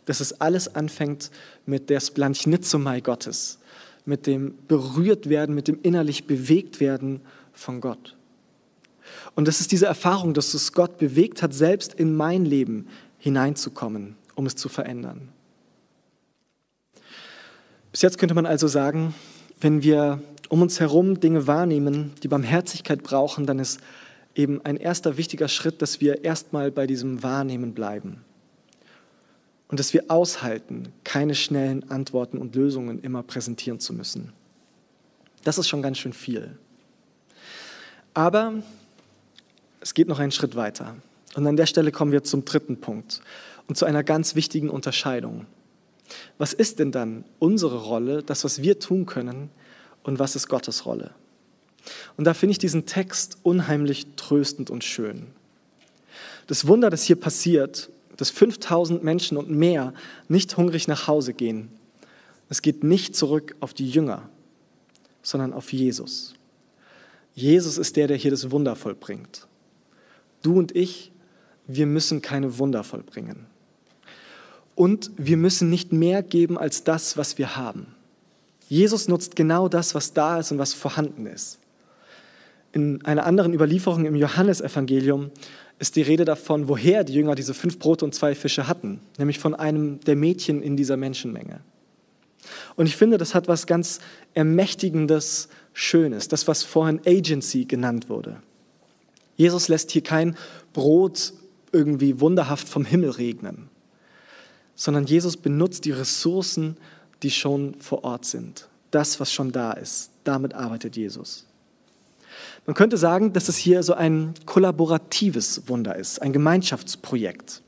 dass 0.05 0.19
es 0.19 0.39
alles 0.41 0.75
anfängt 0.75 1.31
mit 1.65 1.89
der 1.89 1.99
Splanchnitzumai 1.99 3.01
Gottes, 3.01 3.57
mit 4.05 4.27
dem 4.27 4.53
berührt 4.67 5.27
werden, 5.27 5.55
mit 5.55 5.67
dem 5.67 5.79
innerlich 5.81 6.27
bewegt 6.27 6.79
werden 6.79 7.21
von 7.53 7.81
Gott. 7.81 8.15
Und 9.33 9.47
das 9.47 9.59
ist 9.59 9.71
diese 9.71 9.87
Erfahrung, 9.87 10.33
dass 10.33 10.53
es 10.53 10.71
Gott 10.71 10.97
bewegt 10.97 11.41
hat, 11.41 11.53
selbst 11.53 11.93
in 11.93 12.15
mein 12.15 12.45
Leben 12.45 12.87
hineinzukommen, 13.17 14.15
um 14.35 14.45
es 14.45 14.55
zu 14.55 14.69
verändern. 14.69 15.29
Bis 17.91 18.01
jetzt 18.01 18.17
könnte 18.17 18.35
man 18.35 18.45
also 18.45 18.67
sagen, 18.67 19.15
wenn 19.61 19.81
wir 19.81 20.21
um 20.49 20.61
uns 20.61 20.79
herum 20.79 21.19
Dinge 21.19 21.47
wahrnehmen, 21.47 22.13
die 22.23 22.27
Barmherzigkeit 22.27 23.03
brauchen, 23.03 23.45
dann 23.45 23.59
ist 23.59 23.79
eben 24.35 24.63
ein 24.63 24.77
erster 24.77 25.17
wichtiger 25.17 25.47
Schritt, 25.47 25.81
dass 25.81 26.01
wir 26.01 26.23
erstmal 26.23 26.71
bei 26.71 26.87
diesem 26.87 27.23
Wahrnehmen 27.23 27.73
bleiben. 27.73 28.23
Und 29.67 29.79
dass 29.79 29.93
wir 29.93 30.05
aushalten, 30.09 30.89
keine 31.03 31.33
schnellen 31.33 31.89
Antworten 31.89 32.37
und 32.37 32.55
Lösungen 32.55 33.01
immer 33.01 33.23
präsentieren 33.23 33.79
zu 33.79 33.93
müssen. 33.93 34.31
Das 35.43 35.57
ist 35.57 35.67
schon 35.67 35.81
ganz 35.81 35.97
schön 35.97 36.13
viel. 36.13 36.57
Aber 38.13 38.53
es 39.81 39.93
geht 39.93 40.07
noch 40.07 40.19
einen 40.19 40.31
Schritt 40.31 40.55
weiter. 40.55 40.95
Und 41.35 41.47
an 41.47 41.57
der 41.57 41.65
Stelle 41.65 41.91
kommen 41.91 42.11
wir 42.11 42.23
zum 42.23 42.45
dritten 42.45 42.79
Punkt 42.79 43.21
und 43.67 43.75
zu 43.77 43.85
einer 43.85 44.03
ganz 44.03 44.35
wichtigen 44.35 44.69
Unterscheidung. 44.69 45.45
Was 46.37 46.53
ist 46.53 46.79
denn 46.79 46.91
dann 46.91 47.25
unsere 47.39 47.83
Rolle, 47.83 48.23
das, 48.23 48.43
was 48.43 48.61
wir 48.61 48.79
tun 48.79 49.05
können, 49.05 49.49
und 50.05 50.19
was 50.19 50.35
ist 50.35 50.47
Gottes 50.47 50.85
Rolle? 50.85 51.11
Und 52.15 52.25
da 52.25 52.33
finde 52.33 52.51
ich 52.51 52.59
diesen 52.59 52.85
Text 52.85 53.39
unheimlich 53.43 54.07
tröstend 54.15 54.69
und 54.69 54.83
schön. 54.83 55.27
Das 56.47 56.67
Wunder, 56.67 56.89
das 56.89 57.03
hier 57.03 57.15
passiert, 57.15 57.89
dass 58.15 58.29
5000 58.29 59.03
Menschen 59.03 59.35
und 59.35 59.49
mehr 59.49 59.93
nicht 60.27 60.55
hungrig 60.57 60.87
nach 60.87 61.07
Hause 61.07 61.33
gehen, 61.33 61.69
es 62.49 62.61
geht 62.61 62.83
nicht 62.83 63.15
zurück 63.15 63.55
auf 63.59 63.73
die 63.73 63.89
Jünger, 63.89 64.29
sondern 65.23 65.53
auf 65.53 65.73
Jesus. 65.73 66.35
Jesus 67.33 67.79
ist 67.79 67.95
der, 67.95 68.07
der 68.07 68.17
hier 68.17 68.31
das 68.31 68.51
Wunder 68.51 68.75
vollbringt. 68.75 69.47
Du 70.43 70.57
und 70.59 70.75
ich, 70.75 71.11
wir 71.65 71.87
müssen 71.87 72.21
keine 72.21 72.59
Wunder 72.59 72.83
vollbringen. 72.83 73.47
Und 74.75 75.09
wir 75.17 75.37
müssen 75.37 75.71
nicht 75.71 75.91
mehr 75.91 76.21
geben 76.21 76.59
als 76.59 76.83
das, 76.83 77.17
was 77.17 77.39
wir 77.39 77.55
haben. 77.55 77.94
Jesus 78.67 79.07
nutzt 79.07 79.35
genau 79.35 79.67
das, 79.67 79.95
was 79.95 80.13
da 80.13 80.39
ist 80.39 80.51
und 80.51 80.57
was 80.57 80.73
vorhanden 80.73 81.27
ist. 81.27 81.59
In 82.71 83.05
einer 83.05 83.25
anderen 83.25 83.53
Überlieferung 83.53 84.05
im 84.05 84.15
Johannesevangelium 84.15 85.31
ist 85.79 85.95
die 85.95 86.01
Rede 86.01 86.25
davon, 86.25 86.67
woher 86.67 87.03
die 87.03 87.13
Jünger 87.13 87.35
diese 87.35 87.53
fünf 87.53 87.79
Brote 87.79 88.05
und 88.05 88.15
zwei 88.15 88.35
Fische 88.35 88.67
hatten, 88.67 88.99
nämlich 89.17 89.39
von 89.39 89.53
einem 89.53 89.99
der 90.01 90.15
Mädchen 90.15 90.61
in 90.61 90.75
dieser 90.75 90.97
Menschenmenge. 90.97 91.61
Und 92.75 92.85
ich 92.85 92.95
finde, 92.95 93.17
das 93.17 93.33
hat 93.33 93.47
was 93.47 93.67
ganz 93.67 93.99
Ermächtigendes, 94.33 95.49
Schönes, 95.73 96.27
das, 96.27 96.47
was 96.47 96.63
vorhin 96.63 97.01
Agency 97.05 97.65
genannt 97.65 98.09
wurde. 98.09 98.37
Jesus 99.35 99.67
lässt 99.67 99.91
hier 99.91 100.03
kein 100.03 100.37
Brot 100.71 101.33
irgendwie 101.71 102.21
wunderhaft 102.21 102.69
vom 102.69 102.85
Himmel 102.85 103.09
regnen, 103.11 103.69
sondern 104.75 105.05
Jesus 105.05 105.35
benutzt 105.35 105.83
die 105.85 105.91
Ressourcen, 105.91 106.77
die 107.25 107.31
schon 107.31 107.73
vor 107.79 108.03
Ort 108.03 108.23
sind. 108.23 108.67
Das, 108.91 109.19
was 109.19 109.33
schon 109.33 109.51
da 109.51 109.71
ist, 109.71 110.11
damit 110.25 110.53
arbeitet 110.53 110.95
Jesus. 110.95 111.47
Man 112.67 112.75
könnte 112.75 112.97
sagen, 112.97 113.33
dass 113.33 113.49
es 113.49 113.57
hier 113.57 113.81
so 113.81 113.95
ein 113.95 114.35
kollaboratives 114.45 115.67
Wunder 115.67 115.95
ist, 115.95 116.21
ein 116.21 116.33
Gemeinschaftsprojekt. 116.33 117.63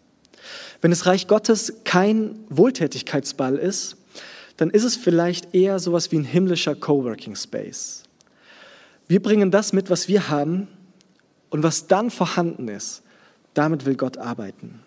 Wenn 0.80 0.92
das 0.92 1.08
Reich 1.08 1.28
Gottes 1.28 1.74
kein 1.86 2.38
Wohltätigkeitsball 2.50 3.56
ist, 3.56 3.98
dann 4.58 4.70
ist 4.70 4.84
es 4.84 4.96
vielleicht 4.96 5.56
eher 5.56 5.80
sowas 5.80 6.12
wie 6.12 6.20
ein 6.20 6.24
himmlischer 6.24 6.76
Coworking 6.76 7.36
Space. 7.36 8.04
Wir 9.08 9.24
bringen 9.24 9.50
das 9.50 9.74
mit, 9.74 9.90
was 9.90 10.08
wir 10.08 10.30
haben 10.30 10.68
und 11.50 11.64
was 11.64 11.88
dann 11.88 12.12
vorhanden 12.12 12.68
ist, 12.68 13.02
damit 13.56 13.88
will 13.88 13.96
Gott 13.96 14.20
arbeiten. 14.20 14.82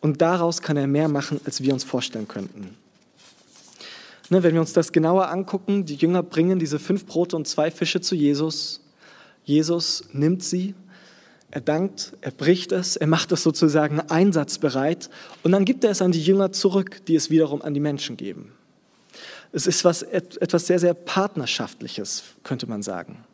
Und 0.00 0.22
daraus 0.22 0.60
kann 0.60 0.76
er 0.76 0.88
mehr 0.88 1.06
machen, 1.06 1.40
als 1.44 1.62
wir 1.62 1.72
uns 1.72 1.84
vorstellen 1.84 2.26
könnten. 2.26 2.76
Ne, 4.30 4.42
wenn 4.42 4.54
wir 4.54 4.60
uns 4.60 4.72
das 4.72 4.92
genauer 4.92 5.28
angucken, 5.28 5.84
die 5.84 5.96
Jünger 5.96 6.22
bringen 6.22 6.58
diese 6.58 6.78
fünf 6.78 7.04
Brote 7.04 7.36
und 7.36 7.46
zwei 7.46 7.70
Fische 7.70 8.00
zu 8.00 8.14
Jesus. 8.14 8.80
Jesus 9.44 10.04
nimmt 10.12 10.42
sie, 10.42 10.74
er 11.50 11.60
dankt, 11.60 12.14
er 12.22 12.30
bricht 12.30 12.72
es, 12.72 12.96
er 12.96 13.06
macht 13.06 13.30
es 13.32 13.42
sozusagen 13.42 14.00
einsatzbereit 14.00 15.10
und 15.42 15.52
dann 15.52 15.64
gibt 15.64 15.84
er 15.84 15.90
es 15.90 16.00
an 16.00 16.10
die 16.10 16.22
Jünger 16.22 16.52
zurück, 16.52 17.04
die 17.06 17.14
es 17.14 17.30
wiederum 17.30 17.60
an 17.62 17.74
die 17.74 17.80
Menschen 17.80 18.16
geben. 18.16 18.52
Es 19.52 19.66
ist 19.66 19.84
was, 19.84 20.02
etwas 20.02 20.66
sehr, 20.66 20.80
sehr 20.80 20.94
Partnerschaftliches, 20.94 22.24
könnte 22.42 22.66
man 22.66 22.82
sagen. 22.82 23.24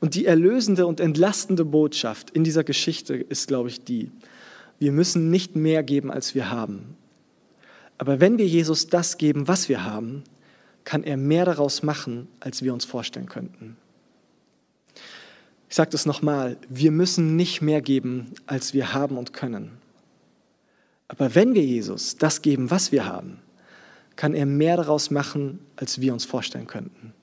Und 0.00 0.14
die 0.16 0.26
erlösende 0.26 0.86
und 0.86 1.00
entlastende 1.00 1.64
Botschaft 1.64 2.30
in 2.30 2.44
dieser 2.44 2.64
Geschichte 2.64 3.14
ist, 3.14 3.48
glaube 3.48 3.68
ich, 3.68 3.84
die, 3.84 4.10
wir 4.80 4.92
müssen 4.92 5.30
nicht 5.30 5.56
mehr 5.56 5.82
geben, 5.82 6.10
als 6.10 6.34
wir 6.34 6.50
haben. 6.50 6.96
Aber 8.02 8.18
wenn 8.18 8.36
wir 8.36 8.48
Jesus 8.48 8.88
das 8.88 9.16
geben, 9.16 9.46
was 9.46 9.68
wir 9.68 9.84
haben, 9.84 10.24
kann 10.82 11.04
er 11.04 11.16
mehr 11.16 11.44
daraus 11.44 11.84
machen, 11.84 12.26
als 12.40 12.64
wir 12.64 12.74
uns 12.74 12.84
vorstellen 12.84 13.28
könnten. 13.28 13.76
Ich 15.68 15.76
sage 15.76 15.90
das 15.90 16.04
nochmal, 16.04 16.56
wir 16.68 16.90
müssen 16.90 17.36
nicht 17.36 17.62
mehr 17.62 17.80
geben, 17.80 18.32
als 18.44 18.74
wir 18.74 18.92
haben 18.92 19.16
und 19.16 19.32
können. 19.32 19.70
Aber 21.06 21.36
wenn 21.36 21.54
wir 21.54 21.64
Jesus 21.64 22.16
das 22.16 22.42
geben, 22.42 22.72
was 22.72 22.90
wir 22.90 23.06
haben, 23.06 23.38
kann 24.16 24.34
er 24.34 24.46
mehr 24.46 24.76
daraus 24.76 25.12
machen, 25.12 25.60
als 25.76 26.00
wir 26.00 26.12
uns 26.12 26.24
vorstellen 26.24 26.66
könnten. 26.66 27.14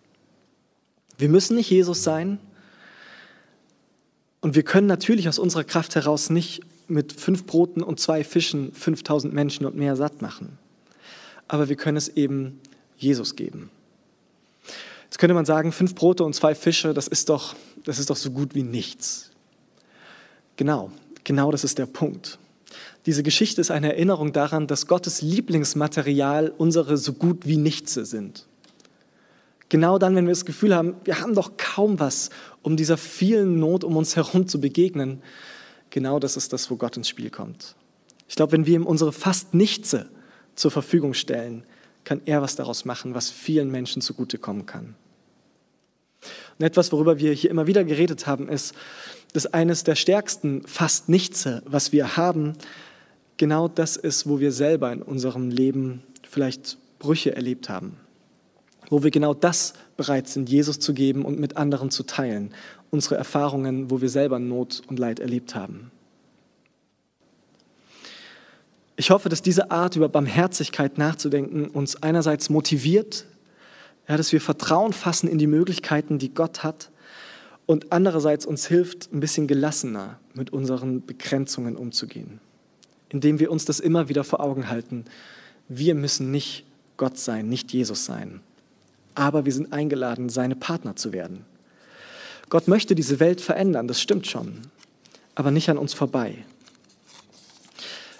Wir 1.17 1.27
müssen 1.27 1.57
nicht 1.57 1.69
Jesus 1.69 2.05
sein 2.05 2.39
und 4.39 4.55
wir 4.55 4.63
können 4.63 4.87
natürlich 4.87 5.27
aus 5.27 5.39
unserer 5.39 5.65
Kraft 5.65 5.95
heraus 5.95 6.29
nicht 6.29 6.61
mit 6.87 7.11
fünf 7.11 7.45
Broten 7.45 7.83
und 7.83 7.99
zwei 7.99 8.23
Fischen 8.23 8.71
5000 8.71 9.33
Menschen 9.33 9.65
und 9.65 9.75
mehr 9.75 9.97
satt 9.97 10.21
machen. 10.21 10.57
Aber 11.49 11.67
wir 11.67 11.75
können 11.75 11.97
es 11.97 12.07
eben 12.07 12.61
Jesus 12.95 13.35
geben. 13.35 13.69
Jetzt 15.05 15.17
könnte 15.17 15.33
man 15.33 15.45
sagen, 15.45 15.71
fünf 15.71 15.95
Brote 15.95 16.23
und 16.23 16.33
zwei 16.33 16.55
Fische, 16.55 16.93
das 16.93 17.07
ist 17.07 17.27
doch, 17.27 17.55
das 17.83 17.99
ist 17.99 18.09
doch 18.09 18.15
so 18.15 18.31
gut 18.31 18.55
wie 18.55 18.63
nichts. 18.63 19.31
Genau, 20.55 20.91
genau 21.23 21.51
das 21.51 21.63
ist 21.63 21.79
der 21.79 21.87
Punkt. 21.87 22.37
Diese 23.07 23.23
Geschichte 23.23 23.59
ist 23.59 23.71
eine 23.71 23.93
Erinnerung 23.93 24.33
daran, 24.33 24.67
dass 24.67 24.85
Gottes 24.85 25.21
Lieblingsmaterial 25.21 26.53
unsere 26.57 26.97
so 26.97 27.13
gut 27.13 27.47
wie 27.47 27.57
nichts 27.57 27.95
sind. 27.95 28.45
Genau 29.69 29.97
dann, 29.97 30.15
wenn 30.15 30.25
wir 30.25 30.31
das 30.31 30.45
Gefühl 30.45 30.75
haben, 30.75 30.95
wir 31.03 31.19
haben 31.21 31.33
doch 31.33 31.53
kaum 31.57 31.99
was, 31.99 32.29
um 32.61 32.77
dieser 32.77 32.97
vielen 32.97 33.59
Not 33.59 33.83
um 33.83 33.97
uns 33.97 34.15
herum 34.15 34.47
zu 34.47 34.61
begegnen, 34.61 35.23
genau 35.89 36.19
das 36.19 36.37
ist 36.37 36.53
das, 36.53 36.69
wo 36.69 36.75
Gott 36.75 36.97
ins 36.97 37.07
Spiel 37.07 37.31
kommt. 37.31 37.75
Ich 38.27 38.35
glaube, 38.35 38.51
wenn 38.51 38.67
wir 38.67 38.75
ihm 38.75 38.85
unsere 38.85 39.11
fast 39.11 39.55
nichts 39.55 39.95
zur 40.59 40.71
Verfügung 40.71 41.13
stellen, 41.13 41.63
kann 42.03 42.21
er 42.25 42.41
was 42.41 42.55
daraus 42.55 42.85
machen, 42.85 43.15
was 43.15 43.29
vielen 43.29 43.71
Menschen 43.71 44.01
zugutekommen 44.01 44.65
kann. 44.65 44.95
Und 46.57 46.65
etwas, 46.65 46.91
worüber 46.91 47.19
wir 47.19 47.31
hier 47.31 47.49
immer 47.49 47.67
wieder 47.67 47.83
geredet 47.83 48.27
haben, 48.27 48.49
ist, 48.49 48.73
dass 49.33 49.45
eines 49.45 49.83
der 49.83 49.95
stärksten 49.95 50.63
fast 50.67 51.07
nichts, 51.07 51.47
was 51.65 51.91
wir 51.91 52.17
haben, 52.17 52.53
genau 53.37 53.67
das 53.67 53.95
ist, 53.95 54.27
wo 54.27 54.39
wir 54.39 54.51
selber 54.51 54.91
in 54.91 55.01
unserem 55.01 55.49
Leben 55.49 56.03
vielleicht 56.27 56.77
Brüche 56.99 57.33
erlebt 57.35 57.69
haben. 57.69 57.97
Wo 58.89 59.03
wir 59.03 59.11
genau 59.11 59.33
das 59.33 59.73
bereit 59.95 60.27
sind, 60.27 60.49
Jesus 60.49 60.79
zu 60.79 60.93
geben 60.93 61.23
und 61.23 61.39
mit 61.39 61.55
anderen 61.55 61.91
zu 61.91 62.03
teilen. 62.03 62.53
Unsere 62.89 63.15
Erfahrungen, 63.15 63.91
wo 63.91 64.01
wir 64.01 64.09
selber 64.09 64.39
Not 64.39 64.81
und 64.87 64.99
Leid 64.99 65.19
erlebt 65.19 65.55
haben. 65.55 65.91
Ich 68.99 69.11
hoffe, 69.11 69.29
dass 69.29 69.41
diese 69.41 69.71
Art 69.71 69.95
über 69.95 70.09
Barmherzigkeit 70.09 70.97
nachzudenken 70.97 71.69
uns 71.69 72.03
einerseits 72.03 72.49
motiviert, 72.49 73.23
ja, 74.09 74.17
dass 74.17 74.33
wir 74.33 74.41
Vertrauen 74.41 74.91
fassen 74.91 75.29
in 75.29 75.37
die 75.37 75.47
Möglichkeiten, 75.47 76.19
die 76.19 76.33
Gott 76.33 76.63
hat, 76.63 76.91
und 77.65 77.93
andererseits 77.93 78.45
uns 78.45 78.67
hilft, 78.67 79.13
ein 79.13 79.21
bisschen 79.21 79.47
gelassener 79.47 80.19
mit 80.33 80.51
unseren 80.51 81.05
Begrenzungen 81.05 81.77
umzugehen, 81.77 82.41
indem 83.07 83.39
wir 83.39 83.51
uns 83.51 83.63
das 83.63 83.79
immer 83.79 84.09
wieder 84.09 84.25
vor 84.25 84.41
Augen 84.41 84.69
halten. 84.69 85.05
Wir 85.69 85.95
müssen 85.95 86.29
nicht 86.29 86.65
Gott 86.97 87.17
sein, 87.17 87.47
nicht 87.47 87.71
Jesus 87.71 88.03
sein, 88.03 88.41
aber 89.15 89.45
wir 89.45 89.53
sind 89.53 89.71
eingeladen, 89.71 90.27
seine 90.27 90.57
Partner 90.57 90.97
zu 90.97 91.13
werden. 91.13 91.45
Gott 92.49 92.67
möchte 92.67 92.95
diese 92.95 93.21
Welt 93.21 93.39
verändern, 93.39 93.87
das 93.87 94.01
stimmt 94.01 94.27
schon, 94.27 94.59
aber 95.35 95.51
nicht 95.51 95.69
an 95.69 95.77
uns 95.77 95.93
vorbei. 95.93 96.43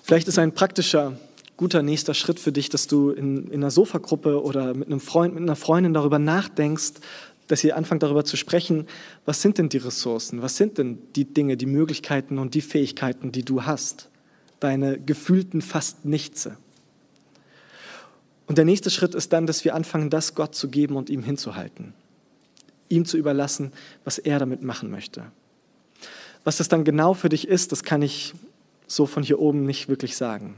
Vielleicht 0.10 0.28
ist 0.28 0.40
ein 0.40 0.54
praktischer, 0.54 1.16
guter 1.56 1.84
nächster 1.84 2.16
Schritt 2.16 2.40
für 2.40 2.52
dich, 2.52 2.70
dass 2.70 2.88
du 2.88 3.12
in, 3.12 3.46
in 3.50 3.62
einer 3.62 3.70
Sofagruppe 3.70 4.42
oder 4.42 4.74
mit 4.74 4.88
einem 4.88 5.02
Freund, 5.02 5.36
mit 5.36 5.44
einer 5.44 5.56
Freundin 5.56 5.94
darüber 5.94 6.18
nachdenkst, 6.18 6.94
dass 7.46 7.64
ihr 7.64 7.78
anfangt 7.78 8.02
darüber 8.02 8.26
zu 8.26 8.36
sprechen, 8.36 8.88
was 9.26 9.44
sind 9.44 9.60
denn 9.60 9.70
die 9.70 9.78
Ressourcen, 9.78 10.42
was 10.42 10.58
sind 10.58 10.80
denn 10.80 10.98
die 11.16 11.26
Dinge, 11.26 11.58
die 11.58 11.68
Möglichkeiten 11.68 12.40
und 12.40 12.56
die 12.56 12.62
Fähigkeiten, 12.62 13.32
die 13.32 13.46
du 13.46 13.66
hast, 13.66 14.10
deine 14.60 15.00
gefühlten 15.00 15.62
fast 15.62 16.06
Nichtse. 16.06 16.58
Und 18.48 18.58
der 18.58 18.66
nächste 18.66 18.90
Schritt 18.90 19.14
ist 19.14 19.32
dann, 19.32 19.46
dass 19.46 19.64
wir 19.64 19.76
anfangen, 19.76 20.10
das 20.10 20.34
Gott 20.34 20.56
zu 20.56 20.70
geben 20.70 20.96
und 20.96 21.12
ihm 21.12 21.22
hinzuhalten, 21.22 21.94
ihm 22.88 23.06
zu 23.06 23.16
überlassen, 23.16 23.74
was 24.06 24.18
er 24.18 24.40
damit 24.40 24.64
machen 24.64 24.90
möchte. 24.90 25.26
Was 26.44 26.58
das 26.58 26.68
dann 26.68 26.84
genau 26.84 27.14
für 27.14 27.30
dich 27.30 27.48
ist, 27.48 27.72
das 27.72 27.84
kann 27.84 28.02
ich 28.02 28.34
so 28.92 29.06
von 29.06 29.24
hier 29.24 29.40
oben 29.40 29.66
nicht 29.66 29.88
wirklich 29.88 30.18
sagen. 30.18 30.56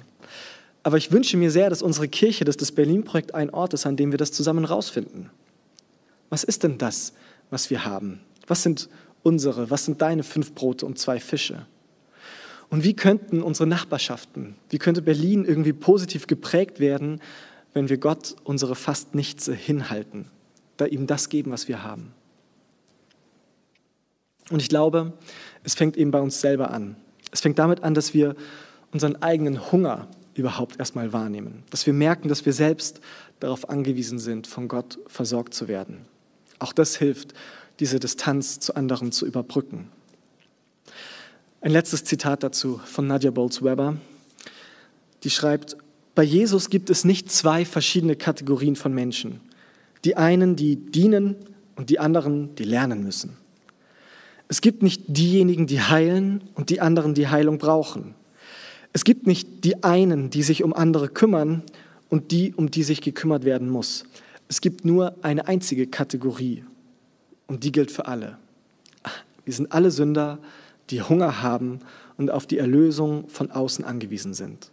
Aber 0.84 0.98
ich 0.98 1.12
wünsche 1.12 1.38
mir 1.38 1.52
sehr, 1.52 1.70
dass 1.70 1.84
unsere 1.84 2.08
Kirche, 2.08 2.44
dass 2.44 2.58
das 2.58 2.72
Berlin-Projekt 2.72 3.36
ein 3.36 3.52
Ort 3.52 3.74
ist, 3.74 3.86
an 3.86 3.98
dem 3.98 4.12
wir 4.12 4.18
das 4.18 4.32
zusammen 4.32 4.66
rausfinden. 4.66 5.30
Was 6.30 6.44
ist 6.44 6.64
denn 6.64 6.78
das, 6.78 7.14
was 7.50 7.70
wir 7.70 7.86
haben? 7.86 8.22
Was 8.48 8.64
sind 8.64 8.90
unsere, 9.22 9.70
was 9.70 9.86
sind 9.86 10.02
deine 10.02 10.24
fünf 10.24 10.54
Brote 10.54 10.86
und 10.86 10.98
zwei 10.98 11.20
Fische? 11.20 11.68
Und 12.70 12.84
wie 12.86 12.96
könnten 12.96 13.44
unsere 13.44 13.68
Nachbarschaften, 13.68 14.56
wie 14.70 14.78
könnte 14.78 15.02
Berlin 15.02 15.44
irgendwie 15.46 15.74
positiv 15.74 16.26
geprägt 16.26 16.80
werden, 16.80 17.22
wenn 17.74 17.90
wir 17.90 17.98
Gott 17.98 18.36
unsere 18.46 18.76
fast 18.76 19.14
nichts 19.14 19.48
hinhalten, 19.48 20.26
da 20.78 20.86
ihm 20.86 21.06
das 21.06 21.28
geben, 21.30 21.52
was 21.52 21.68
wir 21.68 21.84
haben? 21.84 22.14
Und 24.50 24.62
ich 24.62 24.70
glaube, 24.70 25.14
es 25.64 25.76
fängt 25.76 25.98
eben 25.98 26.12
bei 26.12 26.22
uns 26.22 26.42
selber 26.42 26.72
an. 26.72 26.96
Es 27.32 27.42
fängt 27.42 27.60
damit 27.60 27.84
an, 27.84 27.94
dass 27.94 28.14
wir 28.14 28.36
unseren 28.92 29.22
eigenen 29.22 29.72
Hunger 29.72 30.08
überhaupt 30.36 30.80
erstmal 30.80 31.14
wahrnehmen. 31.14 31.64
Dass 31.70 31.86
wir 31.86 31.94
merken, 31.94 32.28
dass 32.28 32.46
wir 32.46 32.54
selbst 32.54 33.02
darauf 33.40 33.70
angewiesen 33.70 34.20
sind, 34.20 34.48
von 34.48 34.68
Gott 34.68 35.00
versorgt 35.08 35.54
zu 35.54 35.68
werden. 35.68 36.06
Auch 36.60 36.74
das 36.74 36.96
hilft, 36.96 37.34
diese 37.80 38.00
Distanz 38.00 38.60
zu 38.60 38.76
anderen 38.76 39.12
zu 39.12 39.26
überbrücken. 39.26 39.90
Ein 41.62 41.72
letztes 41.72 42.04
Zitat 42.04 42.44
dazu 42.44 42.80
von 42.86 43.08
Nadia 43.08 43.32
Bolz-Weber. 43.32 43.98
Die 45.24 45.30
schreibt, 45.30 45.78
bei 46.16 46.24
Jesus 46.24 46.70
gibt 46.70 46.90
es 46.90 47.06
nicht 47.06 47.32
zwei 47.32 47.66
verschiedene 47.66 48.16
Kategorien 48.16 48.76
von 48.76 48.94
Menschen. 48.94 49.42
Die 50.04 50.18
einen, 50.18 50.56
die 50.56 50.76
dienen 50.76 51.36
und 51.76 51.90
die 51.90 52.00
anderen, 52.00 52.56
die 52.56 52.64
lernen 52.64 53.04
müssen. 53.04 53.38
Es 54.52 54.60
gibt 54.60 54.84
nicht 54.84 55.04
diejenigen, 55.08 55.66
die 55.66 55.80
heilen 55.80 56.44
und 56.56 56.70
die 56.70 56.82
anderen, 56.82 57.14
die 57.14 57.30
Heilung 57.30 57.58
brauchen. 57.58 58.16
Es 58.92 59.06
gibt 59.06 59.26
nicht 59.26 59.64
die 59.64 59.82
einen, 59.82 60.30
die 60.30 60.44
sich 60.44 60.62
um 60.62 60.74
andere 60.74 61.08
kümmern 61.08 61.64
und 62.10 62.32
die, 62.32 62.54
um 62.54 62.70
die 62.70 62.84
sich 62.84 63.00
gekümmert 63.00 63.46
werden 63.46 63.70
muss. 63.70 64.04
Es 64.50 64.60
gibt 64.60 64.84
nur 64.84 65.16
eine 65.22 65.48
einzige 65.48 65.88
Kategorie 65.88 66.66
und 67.48 67.64
die 67.64 67.72
gilt 67.72 67.92
für 67.92 68.08
alle. 68.08 68.40
Wir 69.46 69.54
sind 69.54 69.72
alle 69.72 69.90
Sünder, 69.90 70.38
die 70.90 71.02
Hunger 71.02 71.42
haben 71.42 71.80
und 72.18 72.30
auf 72.30 72.46
die 72.46 72.58
Erlösung 72.58 73.30
von 73.30 73.52
außen 73.52 73.86
angewiesen 73.86 74.34
sind. 74.34 74.70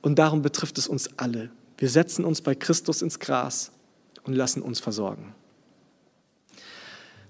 Und 0.00 0.20
darum 0.20 0.42
betrifft 0.42 0.78
es 0.78 0.86
uns 0.86 1.10
alle. 1.16 1.50
Wir 1.76 1.88
setzen 1.88 2.24
uns 2.24 2.40
bei 2.40 2.54
Christus 2.54 3.02
ins 3.02 3.18
Gras 3.18 3.72
und 4.22 4.34
lassen 4.34 4.62
uns 4.62 4.78
versorgen 4.78 5.34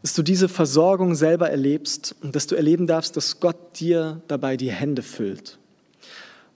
dass 0.06 0.14
du 0.14 0.22
diese 0.22 0.48
Versorgung 0.48 1.16
selber 1.16 1.50
erlebst 1.50 2.14
und 2.22 2.36
dass 2.36 2.46
du 2.46 2.54
erleben 2.54 2.86
darfst, 2.86 3.16
dass 3.16 3.40
Gott 3.40 3.80
dir 3.80 4.22
dabei 4.28 4.56
die 4.56 4.70
Hände 4.70 5.02
füllt. 5.02 5.58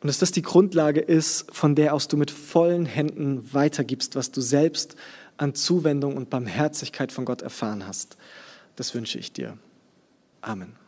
Und 0.00 0.06
dass 0.06 0.20
das 0.20 0.30
die 0.30 0.42
Grundlage 0.42 1.00
ist, 1.00 1.52
von 1.52 1.74
der 1.74 1.94
aus 1.94 2.06
du 2.06 2.16
mit 2.16 2.30
vollen 2.30 2.86
Händen 2.86 3.52
weitergibst, 3.52 4.14
was 4.14 4.30
du 4.30 4.40
selbst 4.40 4.94
an 5.36 5.56
Zuwendung 5.56 6.16
und 6.16 6.30
Barmherzigkeit 6.30 7.10
von 7.10 7.24
Gott 7.24 7.42
erfahren 7.42 7.88
hast. 7.88 8.16
Das 8.76 8.94
wünsche 8.94 9.18
ich 9.18 9.32
dir. 9.32 9.58
Amen. 10.42 10.76